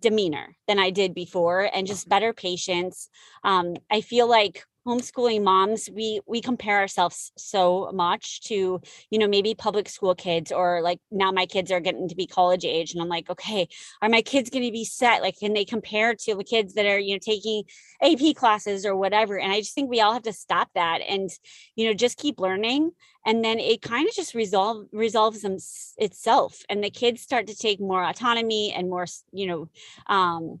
demeanor 0.00 0.56
than 0.66 0.78
I 0.78 0.90
did 0.90 1.14
before 1.14 1.70
and 1.72 1.86
just 1.86 2.08
better 2.08 2.32
patience. 2.32 3.08
Um, 3.44 3.74
I 3.90 4.00
feel 4.00 4.28
like 4.28 4.64
homeschooling 4.88 5.42
moms 5.42 5.88
we 5.94 6.20
we 6.26 6.40
compare 6.40 6.78
ourselves 6.78 7.32
so 7.36 7.90
much 7.92 8.40
to 8.40 8.80
you 9.10 9.18
know 9.18 9.28
maybe 9.28 9.54
public 9.54 9.88
school 9.88 10.14
kids 10.14 10.50
or 10.50 10.80
like 10.82 11.00
now 11.10 11.30
my 11.30 11.46
kids 11.46 11.70
are 11.70 11.80
getting 11.80 12.08
to 12.08 12.16
be 12.16 12.26
college 12.26 12.64
age 12.64 12.92
and 12.92 13.02
i'm 13.02 13.08
like 13.08 13.28
okay 13.30 13.68
are 14.00 14.08
my 14.08 14.22
kids 14.22 14.50
going 14.50 14.64
to 14.64 14.72
be 14.72 14.84
set? 14.84 15.22
Like 15.22 15.38
can 15.38 15.52
they 15.52 15.64
compare 15.64 16.14
to 16.14 16.34
the 16.34 16.44
kids 16.44 16.74
that 16.74 16.86
are 16.86 16.98
you 16.98 17.14
know 17.14 17.20
taking 17.20 17.64
ap 18.02 18.34
classes 18.36 18.86
or 18.86 18.96
whatever? 18.96 19.38
And 19.38 19.52
i 19.52 19.60
just 19.60 19.74
think 19.74 19.90
we 19.90 20.00
all 20.00 20.12
have 20.12 20.22
to 20.22 20.32
stop 20.32 20.68
that 20.74 21.00
and 21.08 21.30
you 21.76 21.86
know 21.86 21.94
just 21.94 22.18
keep 22.18 22.38
learning. 22.40 22.92
And 23.26 23.44
then 23.44 23.58
it 23.58 23.82
kind 23.82 24.08
of 24.08 24.14
just 24.14 24.34
resolve 24.34 24.86
resolves 24.92 25.42
them 25.42 25.58
itself. 25.98 26.62
And 26.70 26.82
the 26.82 26.90
kids 26.90 27.20
start 27.20 27.46
to 27.48 27.56
take 27.56 27.80
more 27.80 28.02
autonomy 28.04 28.72
and 28.72 28.88
more 28.88 29.06
you 29.32 29.46
know 29.46 29.68
um 30.06 30.60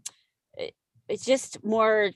it's 1.08 1.24
just 1.24 1.64
more 1.64 2.10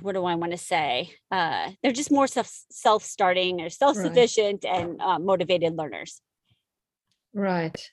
what 0.00 0.14
do 0.14 0.24
I 0.24 0.34
want 0.36 0.52
to 0.52 0.58
say? 0.58 1.14
Uh, 1.30 1.70
they're 1.82 1.92
just 1.92 2.10
more 2.10 2.26
self 2.26 2.50
self 2.70 3.02
starting 3.02 3.60
or 3.60 3.68
self 3.68 3.96
sufficient 3.96 4.64
right. 4.64 4.80
and 4.80 5.00
uh, 5.00 5.18
motivated 5.18 5.76
learners. 5.76 6.20
Right. 7.34 7.90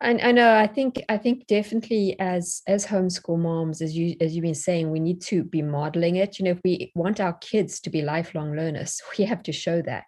And 0.00 0.20
I 0.20 0.32
know 0.32 0.54
I 0.54 0.66
think 0.66 1.02
I 1.08 1.16
think 1.16 1.46
definitely 1.46 2.16
as 2.18 2.62
as 2.66 2.86
homeschool 2.86 3.38
moms, 3.38 3.80
as 3.80 3.96
you 3.96 4.16
as 4.20 4.34
you've 4.34 4.42
been 4.42 4.54
saying, 4.54 4.90
we 4.90 5.00
need 5.00 5.22
to 5.22 5.42
be 5.42 5.62
modeling 5.62 6.16
it. 6.16 6.38
You 6.38 6.44
know, 6.44 6.50
if 6.52 6.60
we 6.64 6.92
want 6.94 7.20
our 7.20 7.32
kids 7.34 7.80
to 7.80 7.90
be 7.90 8.02
lifelong 8.02 8.54
learners, 8.54 9.00
we 9.18 9.24
have 9.24 9.42
to 9.44 9.52
show 9.52 9.80
that. 9.82 10.06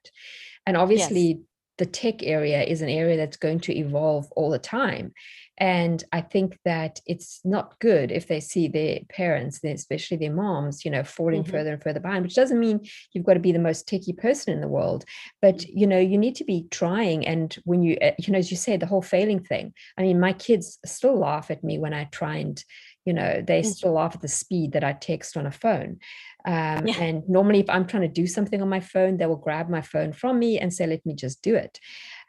And 0.67 0.77
obviously, 0.77 1.21
yes. 1.23 1.39
The 1.79 1.87
tech 1.87 2.23
area 2.23 2.63
is 2.63 2.83
an 2.83 2.89
area 2.89 3.17
that's 3.17 3.37
going 3.37 3.61
to 3.61 3.77
evolve 3.77 4.31
all 4.33 4.51
the 4.51 4.59
time. 4.59 5.13
And 5.61 6.05
I 6.13 6.21
think 6.21 6.57
that 6.65 7.01
it's 7.05 7.41
not 7.45 7.79
good 7.81 8.13
if 8.13 8.29
they 8.29 8.39
see 8.39 8.69
their 8.69 9.01
parents, 9.09 9.63
especially 9.65 10.17
their 10.17 10.33
moms, 10.33 10.85
you 10.85 10.91
know, 10.91 11.03
falling 11.03 11.43
mm-hmm. 11.43 11.51
further 11.51 11.73
and 11.73 11.83
further 11.83 11.99
behind, 11.99 12.23
which 12.25 12.37
doesn't 12.37 12.61
mean 12.61 12.87
you've 13.13 13.25
got 13.25 13.35
to 13.35 13.41
be 13.41 13.51
the 13.51 13.59
most 13.59 13.89
techie 13.89 14.17
person 14.17 14.53
in 14.53 14.61
the 14.61 14.69
world. 14.69 15.05
But, 15.43 15.57
mm-hmm. 15.57 15.79
you 15.79 15.87
know, 15.87 15.99
you 15.99 16.17
need 16.17 16.37
to 16.37 16.45
be 16.45 16.67
trying. 16.71 17.27
And 17.27 17.57
when 17.65 17.83
you, 17.83 17.97
uh, 18.01 18.13
you 18.19 18.33
know, 18.33 18.39
as 18.39 18.53
you 18.53 18.57
say, 18.57 18.77
the 18.77 18.87
whole 18.87 19.03
failing 19.03 19.41
thing, 19.41 19.75
I 19.97 20.03
mean, 20.03 20.21
my 20.21 20.33
kids 20.33 20.79
still 20.87 21.19
laugh 21.19 21.51
at 21.51 21.65
me 21.65 21.79
when 21.79 21.93
I 21.93 22.05
try 22.05 22.37
and, 22.37 22.65
you 23.09 23.15
know, 23.15 23.43
they 23.43 23.63
mm-hmm. 23.63 23.71
still 23.71 23.93
laugh 23.93 24.15
at 24.15 24.21
the 24.21 24.29
speed 24.29 24.73
that 24.73 24.85
I 24.85 24.93
text 24.93 25.39
on 25.39 25.47
a 25.47 25.51
phone. 25.51 25.99
Um, 26.47 26.87
yeah. 26.87 27.01
And 27.01 27.27
normally, 27.27 27.61
if 27.61 27.71
I'm 27.71 27.87
trying 27.87 28.03
to 28.03 28.21
do 28.21 28.27
something 28.27 28.61
on 28.61 28.69
my 28.69 28.81
phone, 28.81 29.17
they 29.17 29.25
will 29.25 29.37
grab 29.37 29.71
my 29.71 29.81
phone 29.81 30.13
from 30.13 30.39
me 30.39 30.59
and 30.59 30.73
say, 30.73 30.87
let 30.87 31.07
me 31.07 31.15
just 31.15 31.41
do 31.41 31.55
it. 31.55 31.81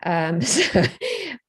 Um, 0.05 0.39
so, 0.55 0.83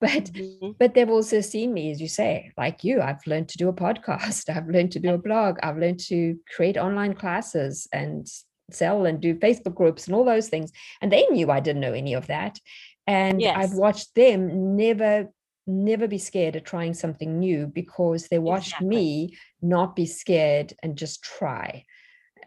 but 0.00 0.24
mm-hmm. 0.24 0.70
but 0.80 0.94
they've 0.94 1.08
also 1.08 1.40
seen 1.40 1.72
me, 1.72 1.92
as 1.92 2.00
you 2.00 2.08
say, 2.08 2.50
like 2.58 2.82
you. 2.82 3.00
I've 3.00 3.24
learned 3.24 3.50
to 3.50 3.58
do 3.58 3.68
a 3.68 3.72
podcast. 3.72 4.50
I've 4.56 4.68
learned 4.68 4.90
to 4.92 4.98
do 4.98 5.14
a 5.14 5.18
blog. 5.18 5.58
I've 5.62 5.78
learned 5.78 6.00
to 6.08 6.36
create 6.56 6.76
online 6.76 7.14
classes 7.14 7.86
and 7.92 8.26
sell 8.72 9.06
and 9.06 9.20
do 9.20 9.36
Facebook 9.36 9.76
groups 9.76 10.08
and 10.08 10.16
all 10.16 10.24
those 10.24 10.48
things. 10.48 10.72
And 11.00 11.12
they 11.12 11.24
knew 11.28 11.52
I 11.52 11.60
didn't 11.60 11.82
know 11.82 11.92
any 11.92 12.14
of 12.14 12.26
that. 12.26 12.58
And 13.06 13.40
yes. 13.40 13.56
I've 13.56 13.74
watched 13.74 14.12
them 14.16 14.76
never 14.76 15.28
never 15.70 16.06
be 16.08 16.18
scared 16.18 16.56
of 16.56 16.64
trying 16.64 16.94
something 16.94 17.38
new 17.38 17.66
because 17.66 18.28
they 18.28 18.38
watched 18.38 18.68
exactly. 18.68 18.88
me 18.88 19.36
not 19.62 19.96
be 19.96 20.06
scared 20.06 20.72
and 20.82 20.96
just 20.96 21.22
try 21.22 21.84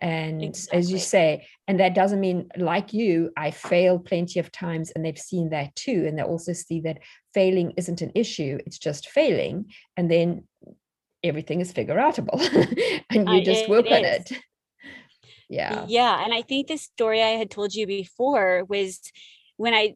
and 0.02 0.44
exactly. 0.44 0.80
as 0.80 0.92
you 0.92 1.00
say 1.00 1.48
and 1.68 1.80
that 1.80 1.96
doesn't 1.96 2.20
mean 2.20 2.50
like 2.58 2.94
you 2.94 3.32
i 3.38 3.50
failed 3.52 4.06
plenty 4.06 4.40
of 4.40 4.52
times 4.52 4.92
and 4.92 5.06
they've 5.06 5.18
seen 5.18 5.50
that 5.50 5.74
too 5.76 6.06
and 6.08 6.18
they 6.18 6.24
also 6.24 6.52
see 6.52 6.82
that 6.82 7.00
failing 7.34 7.74
isn't 7.78 8.02
an 8.02 8.12
issue 8.14 8.60
it's 8.66 8.78
just 8.78 9.10
failing 9.10 9.66
and 9.96 10.12
then 10.12 10.44
everything 11.24 11.62
is 11.62 11.72
figure 11.72 11.96
outable 11.96 12.40
and 13.10 13.30
you 13.30 13.44
just 13.44 13.70
work 13.70 13.86
on 13.86 14.04
it 14.04 14.32
yeah 15.50 15.86
yeah 15.88 16.24
and 16.24 16.34
i 16.34 16.42
think 16.42 16.68
the 16.68 16.78
story 16.78 17.22
i 17.22 17.38
had 17.38 17.50
told 17.50 17.74
you 17.74 17.88
before 17.88 18.66
was 18.68 19.00
when 19.58 19.74
i 19.74 19.96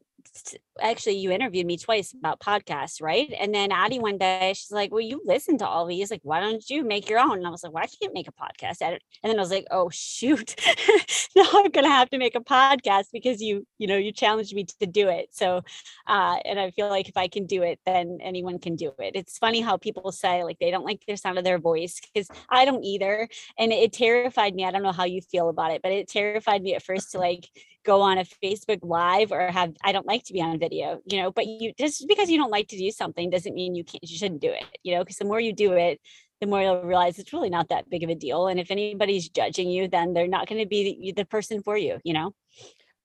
actually 0.81 1.17
you 1.17 1.31
interviewed 1.31 1.65
me 1.65 1.77
twice 1.77 2.13
about 2.13 2.39
podcasts, 2.39 3.01
right? 3.01 3.33
And 3.39 3.53
then 3.53 3.71
Addie 3.71 3.99
one 3.99 4.17
day, 4.17 4.53
she's 4.55 4.71
like, 4.71 4.91
Well, 4.91 5.01
you 5.01 5.21
listen 5.25 5.57
to 5.59 5.67
all 5.67 5.85
these. 5.85 6.11
Like, 6.11 6.21
why 6.23 6.39
don't 6.39 6.67
you 6.69 6.83
make 6.83 7.09
your 7.09 7.19
own? 7.19 7.37
And 7.37 7.47
I 7.47 7.49
was 7.49 7.63
like, 7.63 7.73
Well, 7.73 7.83
I 7.83 7.87
can't 8.01 8.13
make 8.13 8.27
a 8.27 8.31
podcast. 8.31 8.81
And 8.81 8.99
then 9.23 9.37
I 9.37 9.41
was 9.41 9.51
like, 9.51 9.65
Oh 9.71 9.89
shoot. 9.91 10.55
now 11.35 11.45
I'm 11.53 11.71
gonna 11.71 11.89
have 11.89 12.09
to 12.11 12.17
make 12.17 12.35
a 12.35 12.41
podcast 12.41 13.05
because 13.11 13.41
you, 13.41 13.65
you 13.77 13.87
know, 13.87 13.97
you 13.97 14.11
challenged 14.11 14.53
me 14.53 14.65
to 14.79 14.87
do 14.87 15.09
it. 15.09 15.29
So 15.31 15.63
uh, 16.07 16.37
and 16.45 16.59
I 16.59 16.71
feel 16.71 16.89
like 16.89 17.09
if 17.09 17.17
I 17.17 17.27
can 17.27 17.45
do 17.45 17.63
it, 17.63 17.79
then 17.85 18.19
anyone 18.21 18.59
can 18.59 18.75
do 18.75 18.91
it. 18.99 19.15
It's 19.15 19.37
funny 19.37 19.61
how 19.61 19.77
people 19.77 20.11
say 20.11 20.43
like 20.43 20.59
they 20.59 20.71
don't 20.71 20.85
like 20.85 21.03
the 21.07 21.15
sound 21.15 21.37
of 21.37 21.43
their 21.43 21.59
voice 21.59 21.99
because 22.01 22.29
I 22.49 22.65
don't 22.65 22.83
either. 22.83 23.27
And 23.57 23.71
it 23.71 23.93
terrified 23.93 24.55
me. 24.55 24.65
I 24.65 24.71
don't 24.71 24.83
know 24.83 24.91
how 24.91 25.05
you 25.05 25.21
feel 25.21 25.49
about 25.49 25.71
it, 25.71 25.81
but 25.81 25.91
it 25.91 26.07
terrified 26.07 26.61
me 26.61 26.75
at 26.75 26.83
first 26.83 27.11
to 27.11 27.19
like 27.19 27.49
go 27.87 28.01
on 28.01 28.17
a 28.17 28.25
Facebook 28.43 28.79
live 28.83 29.31
or 29.31 29.47
have 29.47 29.73
I 29.83 29.93
don't 29.93 30.05
like 30.05 30.16
like 30.17 30.25
to 30.25 30.33
be 30.33 30.41
on 30.41 30.59
video, 30.59 30.99
you 31.05 31.21
know, 31.21 31.31
but 31.31 31.45
you 31.47 31.73
just 31.77 32.07
because 32.07 32.29
you 32.29 32.37
don't 32.37 32.51
like 32.51 32.67
to 32.69 32.77
do 32.77 32.91
something 32.91 33.29
doesn't 33.29 33.55
mean 33.55 33.75
you 33.75 33.83
can't, 33.83 34.03
you 34.03 34.17
shouldn't 34.17 34.41
do 34.41 34.51
it, 34.51 34.63
you 34.83 34.93
know, 34.93 35.03
because 35.03 35.17
the 35.17 35.25
more 35.25 35.39
you 35.39 35.53
do 35.53 35.73
it, 35.73 35.99
the 36.41 36.47
more 36.47 36.61
you'll 36.61 36.83
realize 36.83 37.17
it's 37.17 37.33
really 37.33 37.49
not 37.49 37.69
that 37.69 37.89
big 37.89 38.03
of 38.03 38.09
a 38.09 38.15
deal. 38.15 38.47
And 38.47 38.59
if 38.59 38.71
anybody's 38.71 39.29
judging 39.29 39.69
you, 39.69 39.87
then 39.87 40.13
they're 40.13 40.27
not 40.27 40.47
going 40.47 40.61
to 40.61 40.67
be 40.67 40.99
the, 41.01 41.21
the 41.21 41.25
person 41.25 41.63
for 41.63 41.77
you, 41.77 41.99
you 42.03 42.13
know? 42.13 42.33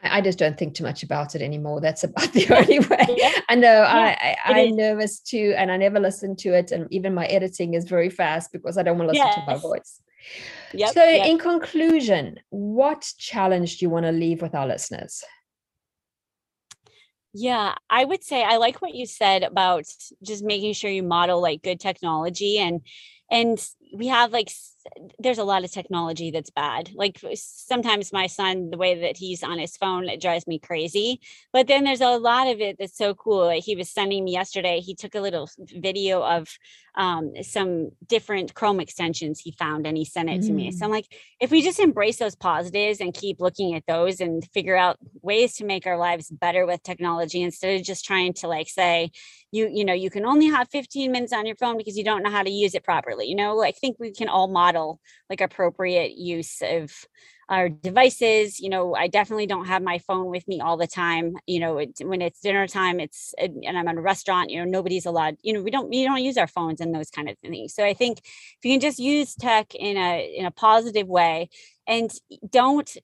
I 0.05 0.20
just 0.20 0.38
don't 0.38 0.59
think 0.59 0.75
too 0.75 0.83
much 0.83 1.05
about 1.05 1.35
it 1.35 1.42
anymore. 1.42 1.81
That's 1.81 2.05
about 2.09 2.33
the 2.33 2.48
only 2.55 2.81
way. 2.81 3.07
Yeah. 3.16 3.33
I 3.48 3.55
know 3.55 3.83
yeah, 3.83 4.16
I, 4.20 4.37
I, 4.44 4.59
am 4.61 4.77
nervous 4.77 5.20
too, 5.20 5.55
and 5.57 5.70
I 5.70 5.77
never 5.77 6.01
listen 6.01 6.37
to 6.37 6.55
it. 6.55 6.72
And 6.72 6.88
even 6.90 7.14
my 7.14 7.27
editing 7.27 7.75
is 7.75 7.85
very 7.85 8.11
fast 8.11 8.53
because 8.53 8.77
I 8.77 8.83
don't 8.83 8.98
want 8.98 9.11
to 9.11 9.12
listen 9.12 9.27
yes. 9.27 9.35
to 9.37 9.46
my 9.46 9.57
voice. 9.57 10.01
Yep, 10.75 10.92
so, 10.92 11.05
yep. 11.05 11.27
in 11.27 11.38
conclusion, 11.38 12.38
what 12.51 13.12
challenge 13.18 13.79
do 13.79 13.85
you 13.85 13.90
want 13.90 14.07
to 14.07 14.12
leave 14.12 14.42
with 14.42 14.55
our 14.55 14.66
listeners? 14.66 15.22
Yeah, 17.35 17.75
I 17.88 18.05
would 18.05 18.23
say 18.23 18.42
I 18.45 18.59
like 18.59 18.83
what 18.83 18.95
you 18.95 19.07
said 19.07 19.42
about 19.42 19.85
just 20.23 20.45
making 20.45 20.75
sure 20.75 20.90
you 20.90 21.03
model 21.03 21.40
like 21.40 21.62
good 21.62 21.81
technology 21.81 22.59
and 22.59 22.83
and 23.31 23.59
we 23.95 24.09
have 24.09 24.33
like 24.33 24.51
there's 25.18 25.38
a 25.38 25.45
lot 25.45 25.64
of 25.64 25.71
technology 25.71 26.31
that's 26.31 26.51
bad. 26.51 26.90
Like 26.95 27.21
sometimes 27.35 28.12
my 28.12 28.27
son, 28.27 28.71
the 28.71 28.77
way 28.77 29.01
that 29.01 29.16
he's 29.16 29.42
on 29.42 29.59
his 29.59 29.77
phone, 29.77 30.09
it 30.09 30.21
drives 30.21 30.47
me 30.47 30.59
crazy. 30.59 31.21
But 31.53 31.66
then 31.66 31.85
there's 31.85 32.01
a 32.01 32.16
lot 32.16 32.49
of 32.49 32.61
it 32.61 32.77
that's 32.79 32.97
so 32.97 33.14
cool. 33.14 33.47
Like 33.47 33.64
he 33.64 33.77
was 33.77 33.90
sending 33.90 34.25
me 34.25 34.33
yesterday, 34.33 34.81
he 34.81 34.95
took 34.95 35.14
a 35.14 35.21
little 35.21 35.49
video 35.59 36.23
of 36.23 36.49
um, 36.95 37.33
some 37.42 37.90
different 38.07 38.55
Chrome 38.55 38.81
extensions 38.81 39.40
he 39.40 39.53
found 39.53 39.87
and 39.87 39.97
he 39.97 40.05
sent 40.05 40.29
it 40.29 40.42
mm. 40.42 40.47
to 40.47 40.53
me. 40.53 40.71
So 40.71 40.81
mm. 40.81 40.85
I'm 40.85 40.90
like, 40.90 41.07
if 41.40 41.51
we 41.51 41.62
just 41.62 41.81
embrace 41.81 42.18
those 42.18 42.35
positives 42.35 43.01
and 43.01 43.14
keep 43.14 43.40
looking 43.40 43.75
at 43.75 43.87
those 43.87 44.21
and 44.21 44.45
figure 44.53 44.77
out 44.77 44.99
ways 45.23 45.57
to 45.57 45.64
make 45.64 45.87
our 45.87 45.97
lives 45.97 46.31
better 46.31 46.66
with 46.66 46.83
technology 46.83 47.42
instead 47.42 47.79
of 47.79 47.87
just 47.87 48.05
trying 48.05 48.35
to 48.35 48.49
like 48.49 48.68
say, 48.68 49.11
you, 49.53 49.71
you 49.73 49.85
know, 49.85 49.92
you 49.92 50.11
can 50.11 50.25
only 50.27 50.47
have 50.47 50.68
15 50.71 51.12
minutes 51.12 51.33
on 51.33 51.47
your 51.47 51.57
phone 51.57 51.77
because 51.77 51.97
you 51.97 52.05
don't 52.05 52.23
know 52.23 52.31
how 52.31 52.42
to 52.42 52.51
use 52.51 52.75
it 52.75 52.85
properly. 52.85 53.27
You 53.27 53.37
know, 53.37 53.62
I 53.62 53.73
think 53.73 53.97
we 53.99 54.12
can 54.12 54.29
all 54.29 54.49
model 54.49 54.71
like 55.30 55.40
appropriate 55.40 56.12
use 56.16 56.62
of 56.62 56.92
our 57.52 57.68
devices 57.68 58.58
you 58.58 58.70
know 58.70 58.94
i 58.94 59.06
definitely 59.06 59.46
don't 59.46 59.66
have 59.66 59.82
my 59.82 59.98
phone 59.98 60.26
with 60.26 60.48
me 60.48 60.58
all 60.60 60.78
the 60.78 60.86
time 60.86 61.34
you 61.46 61.60
know 61.60 61.76
it, 61.76 61.90
when 62.00 62.22
it's 62.22 62.40
dinner 62.40 62.66
time 62.66 62.98
it's 62.98 63.34
and 63.36 63.76
i'm 63.76 63.86
at 63.86 63.96
a 63.96 64.00
restaurant 64.00 64.50
you 64.50 64.58
know 64.58 64.64
nobody's 64.64 65.04
allowed 65.04 65.36
you 65.42 65.52
know 65.52 65.62
we 65.62 65.70
don't 65.70 65.90
we 65.90 66.02
don't 66.02 66.24
use 66.24 66.38
our 66.38 66.46
phones 66.46 66.80
and 66.80 66.94
those 66.94 67.10
kind 67.10 67.28
of 67.28 67.36
things. 67.38 67.74
So 67.74 67.84
i 67.84 67.92
think 67.92 68.20
if 68.20 68.64
you 68.64 68.72
can 68.72 68.80
just 68.80 68.98
use 68.98 69.34
tech 69.34 69.74
in 69.74 69.98
a 69.98 70.34
in 70.34 70.46
a 70.46 70.50
positive 70.50 71.06
way 71.06 71.50
and 71.86 72.10
don't 72.48 72.96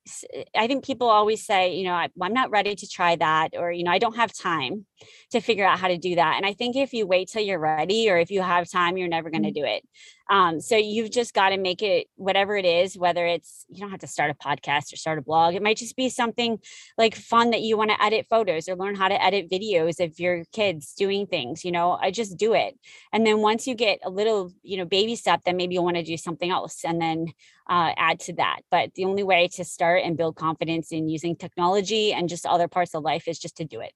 i 0.57 0.67
think 0.67 0.85
people 0.85 1.09
always 1.09 1.45
say 1.45 1.75
you 1.75 1.85
know 1.85 1.95
I, 1.95 2.09
am 2.23 2.33
not 2.33 2.51
ready 2.51 2.75
to 2.77 2.89
try 2.89 3.17
that 3.17 3.51
or 3.57 3.73
you 3.73 3.83
know 3.85 3.91
i 3.91 3.99
don't 3.99 4.17
have 4.17 4.33
time 4.33 4.87
to 5.31 5.41
figure 5.41 5.67
out 5.67 5.79
how 5.79 5.89
to 5.89 5.99
do 5.99 6.15
that. 6.15 6.35
And 6.37 6.47
i 6.47 6.53
think 6.53 6.77
if 6.77 6.93
you 6.93 7.07
wait 7.07 7.29
till 7.29 7.43
you're 7.43 7.59
ready 7.59 8.11
or 8.11 8.19
if 8.19 8.31
you 8.31 8.43
have 8.43 8.71
time 8.71 8.97
you're 8.97 9.09
never 9.09 9.31
going 9.31 9.43
to 9.43 9.51
mm-hmm. 9.51 9.65
do 9.65 9.67
it. 9.67 9.89
Um, 10.31 10.61
so 10.61 10.77
you've 10.77 11.11
just 11.11 11.33
got 11.33 11.51
to 11.51 11.57
make 11.57 11.83
it 11.83 12.09
whatever 12.17 12.57
it 12.57 12.65
is 12.65 12.97
whether 12.97 13.27
it's 13.27 13.65
you 13.69 13.81
don't 13.81 13.91
have 13.91 14.01
to 14.01 14.07
start 14.07 14.31
a 14.31 14.35
podcast 14.39 14.93
or 14.93 14.97
start 14.97 15.19
a 15.19 15.23
blog 15.23 15.55
it 15.55 15.63
might 15.63 15.77
just 15.77 15.97
be 15.97 16.09
something 16.09 16.59
like 16.97 17.15
fun 17.15 17.51
that 17.51 17.63
you 17.63 17.77
want 17.77 17.91
to 17.91 18.03
edit 18.03 18.27
photos 18.29 18.69
or 18.69 18.77
learn 18.77 18.95
how 18.95 19.09
to 19.09 19.23
edit 19.23 19.51
videos 19.51 20.05
of 20.05 20.19
your 20.19 20.45
kids 20.53 20.95
doing 20.95 21.27
things 21.27 21.65
you 21.65 21.73
know 21.73 21.99
i 22.01 22.11
just 22.11 22.37
do 22.37 22.55
it 22.55 22.79
and 23.13 23.27
then 23.27 23.41
once 23.41 23.67
you 23.67 23.75
get 23.75 23.99
a 24.05 24.11
little 24.11 24.53
you 24.63 24.77
know 24.77 24.85
baby 24.85 25.17
step 25.17 25.41
then 25.45 25.57
maybe 25.57 25.75
you'll 25.75 25.85
want 25.85 25.97
to 25.97 26.03
do 26.03 26.17
something 26.17 26.51
else 26.51 26.85
and 26.85 27.01
then 27.01 27.27
uh, 27.69 27.93
add 27.97 28.21
to 28.21 28.33
that. 28.35 28.61
But 28.71 28.95
the 28.95 29.05
only 29.05 29.23
way 29.23 29.49
to 29.49 29.65
start 29.65 30.03
and 30.05 30.17
build 30.17 30.37
confidence 30.37 30.91
in 30.91 31.09
using 31.09 31.37
technology 31.37 32.13
and 32.13 32.29
just 32.29 32.47
other 32.47 32.69
parts 32.69 32.95
of 32.95 33.03
life 33.03 33.29
is 33.29 33.39
just 33.39 33.57
to 33.59 33.65
do 33.65 33.81
it. 33.81 33.93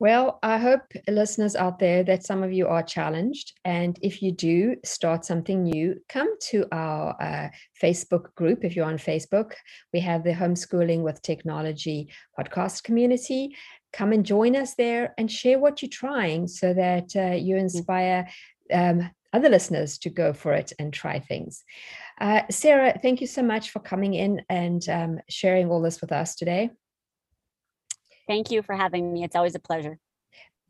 Well, 0.00 0.40
I 0.42 0.58
hope 0.58 0.82
listeners 1.06 1.54
out 1.54 1.78
there 1.78 2.02
that 2.02 2.26
some 2.26 2.42
of 2.42 2.52
you 2.52 2.66
are 2.66 2.82
challenged. 2.82 3.52
And 3.64 3.96
if 4.02 4.22
you 4.22 4.32
do 4.32 4.76
start 4.84 5.24
something 5.24 5.62
new, 5.62 6.00
come 6.08 6.36
to 6.48 6.66
our 6.72 7.16
uh, 7.22 7.48
Facebook 7.80 8.34
group. 8.34 8.64
If 8.64 8.74
you're 8.74 8.86
on 8.86 8.98
Facebook, 8.98 9.52
we 9.92 10.00
have 10.00 10.24
the 10.24 10.32
Homeschooling 10.32 11.02
with 11.02 11.22
Technology 11.22 12.08
podcast 12.38 12.82
community. 12.82 13.56
Come 13.92 14.12
and 14.12 14.26
join 14.26 14.56
us 14.56 14.74
there 14.74 15.14
and 15.16 15.30
share 15.30 15.60
what 15.60 15.80
you're 15.80 15.88
trying 15.88 16.48
so 16.48 16.74
that 16.74 17.14
uh, 17.14 17.36
you 17.36 17.54
mm. 17.54 17.60
inspire 17.60 18.28
um, 18.72 19.08
other 19.32 19.48
listeners 19.48 19.98
to 19.98 20.10
go 20.10 20.32
for 20.32 20.52
it 20.52 20.72
and 20.78 20.92
try 20.92 21.20
things. 21.20 21.62
Uh, 22.20 22.42
Sarah, 22.50 22.98
thank 23.00 23.20
you 23.20 23.28
so 23.28 23.42
much 23.42 23.70
for 23.70 23.78
coming 23.78 24.14
in 24.14 24.42
and 24.48 24.88
um, 24.88 25.20
sharing 25.28 25.70
all 25.70 25.80
this 25.80 26.00
with 26.00 26.10
us 26.10 26.34
today. 26.34 26.70
Thank 28.26 28.50
you 28.50 28.62
for 28.62 28.74
having 28.74 29.12
me. 29.12 29.24
It's 29.24 29.36
always 29.36 29.54
a 29.54 29.60
pleasure. 29.60 29.98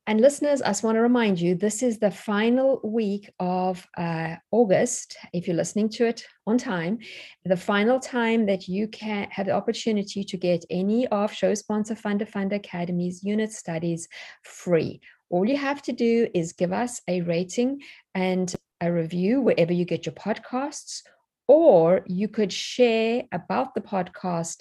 And 0.06 0.20
listeners, 0.20 0.60
I 0.60 0.68
just 0.68 0.82
want 0.82 0.96
to 0.96 1.00
remind 1.00 1.40
you 1.40 1.54
this 1.54 1.82
is 1.82 1.98
the 1.98 2.10
final 2.10 2.78
week 2.84 3.32
of 3.40 3.86
uh, 3.96 4.36
August. 4.50 5.16
If 5.32 5.46
you're 5.46 5.56
listening 5.56 5.88
to 5.90 6.06
it 6.06 6.26
on 6.46 6.58
time, 6.58 6.98
the 7.46 7.56
final 7.56 7.98
time 7.98 8.44
that 8.44 8.68
you 8.68 8.86
can 8.88 9.28
have 9.30 9.46
the 9.46 9.52
opportunity 9.52 10.22
to 10.22 10.36
get 10.36 10.62
any 10.68 11.06
of 11.06 11.32
Show 11.32 11.54
Sponsor 11.54 11.94
Funda 11.94 12.26
Funda 12.26 12.56
Academy's 12.56 13.24
unit 13.24 13.50
studies 13.50 14.06
free. 14.42 15.00
All 15.30 15.48
you 15.48 15.56
have 15.56 15.80
to 15.82 15.92
do 15.92 16.28
is 16.34 16.52
give 16.52 16.72
us 16.72 17.00
a 17.08 17.22
rating 17.22 17.80
and 18.14 18.54
a 18.82 18.92
review 18.92 19.40
wherever 19.40 19.72
you 19.72 19.86
get 19.86 20.04
your 20.04 20.14
podcasts, 20.14 21.00
or 21.48 22.04
you 22.06 22.28
could 22.28 22.52
share 22.52 23.22
about 23.32 23.74
the 23.74 23.80
podcast 23.80 24.58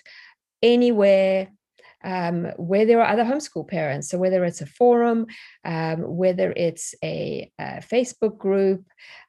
anywhere 0.62 1.50
um, 2.04 2.46
where 2.58 2.86
there 2.86 3.02
are 3.02 3.12
other 3.12 3.24
homeschool 3.24 3.68
parents. 3.68 4.10
So, 4.10 4.18
whether 4.18 4.44
it's 4.46 4.62
a 4.62 4.66
forum, 4.66 5.28
um, 5.64 6.00
whether 6.02 6.52
it's 6.56 6.96
a, 7.04 7.52
a 7.60 7.82
Facebook 7.82 8.38
group, 8.38 8.86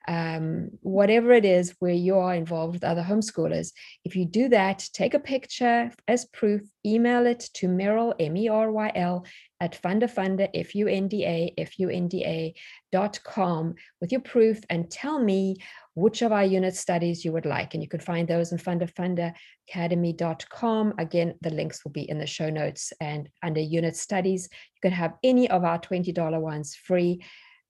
um, 0.07 0.71
whatever 0.81 1.33
it 1.33 1.45
is 1.45 1.75
where 1.79 1.93
you 1.93 2.19
are 2.19 2.35
involved 2.35 2.75
with 2.75 2.85
other 2.85 3.03
homeschoolers, 3.03 3.73
if 4.05 4.17
you 4.17 4.25
do 4.25 4.49
that, 4.51 4.89
take 4.93 5.15
a 5.15 5.19
picture 5.19 5.91
as 6.07 6.27
proof, 6.27 6.63
email 6.85 7.27
it 7.27 7.49
to 7.55 7.67
Meryl, 7.69 8.15
M 8.19 8.37
E 8.37 8.49
R 8.49 8.71
Y 8.71 8.93
L, 8.95 9.25
at 9.61 9.81
fundafunda, 9.81 10.49
F 10.53 10.75
U 10.75 10.89
N 10.89 11.09
D 11.09 11.25
A, 11.25 11.55
F 11.57 11.79
U 11.79 11.89
N 11.89 12.09
D 12.09 12.23
A 12.25 12.53
dot 12.93 13.19
com 13.25 13.75
with 14.01 14.13
your 14.13 14.21
proof 14.21 14.61
and 14.69 14.91
tell 14.91 15.19
me 15.19 15.57
which 15.95 16.21
of 16.23 16.33
our 16.33 16.45
unit 16.45 16.77
studies 16.77 17.25
you 17.25 17.33
would 17.33 17.47
like. 17.47 17.73
And 17.73 17.83
you 17.83 17.89
can 17.89 18.01
find 18.01 18.29
those 18.29 18.53
in 18.53 18.59
fundafundaacademy.com. 18.59 20.95
Again, 20.99 21.35
the 21.41 21.51
links 21.51 21.83
will 21.85 21.93
be 21.93 22.07
in 22.09 22.19
the 22.19 22.27
show 22.27 22.51
notes 22.51 22.93
and 23.01 23.29
under 23.43 23.61
unit 23.61 23.97
studies. 23.97 24.49
You 24.53 24.91
can 24.91 24.93
have 24.93 25.15
any 25.23 25.49
of 25.49 25.65
our 25.65 25.79
$20 25.79 26.41
ones 26.41 26.75
free 26.75 27.23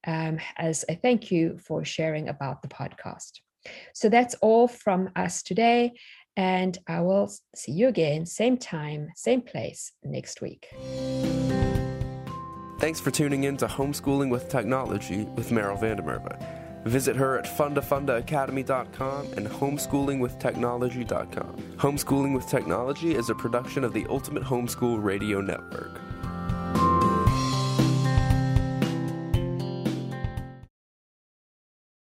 um, 0.06 0.38
as 0.56 0.84
a 0.88 0.94
thank 0.94 1.30
you 1.30 1.58
for 1.58 1.84
sharing 1.84 2.28
about 2.28 2.62
the 2.62 2.68
podcast. 2.68 3.40
So 3.94 4.08
that's 4.08 4.34
all 4.36 4.68
from 4.68 5.10
us 5.16 5.42
today. 5.42 5.92
And 6.36 6.76
I 6.88 7.00
will 7.00 7.32
see 7.54 7.72
you 7.72 7.88
again, 7.88 8.26
same 8.26 8.56
time, 8.56 9.08
same 9.14 9.40
place 9.40 9.92
next 10.02 10.42
week. 10.42 10.68
Thanks 12.80 13.00
for 13.00 13.10
tuning 13.10 13.44
in 13.44 13.56
to 13.58 13.66
Homeschooling 13.66 14.30
with 14.30 14.48
Technology 14.48 15.24
with 15.36 15.50
Meryl 15.50 15.80
van 15.80 15.96
der 15.96 16.02
Merwe. 16.02 16.36
Visit 16.84 17.16
her 17.16 17.38
at 17.38 17.46
fundafundaacademy.com 17.46 19.32
and 19.38 19.46
homeschoolingwithtechnology.com. 19.46 21.56
Homeschooling 21.76 22.34
with 22.34 22.46
Technology 22.46 23.14
is 23.14 23.30
a 23.30 23.34
production 23.34 23.84
of 23.84 23.94
the 23.94 24.04
Ultimate 24.10 24.42
Homeschool 24.42 25.02
Radio 25.02 25.40
Network. 25.40 25.98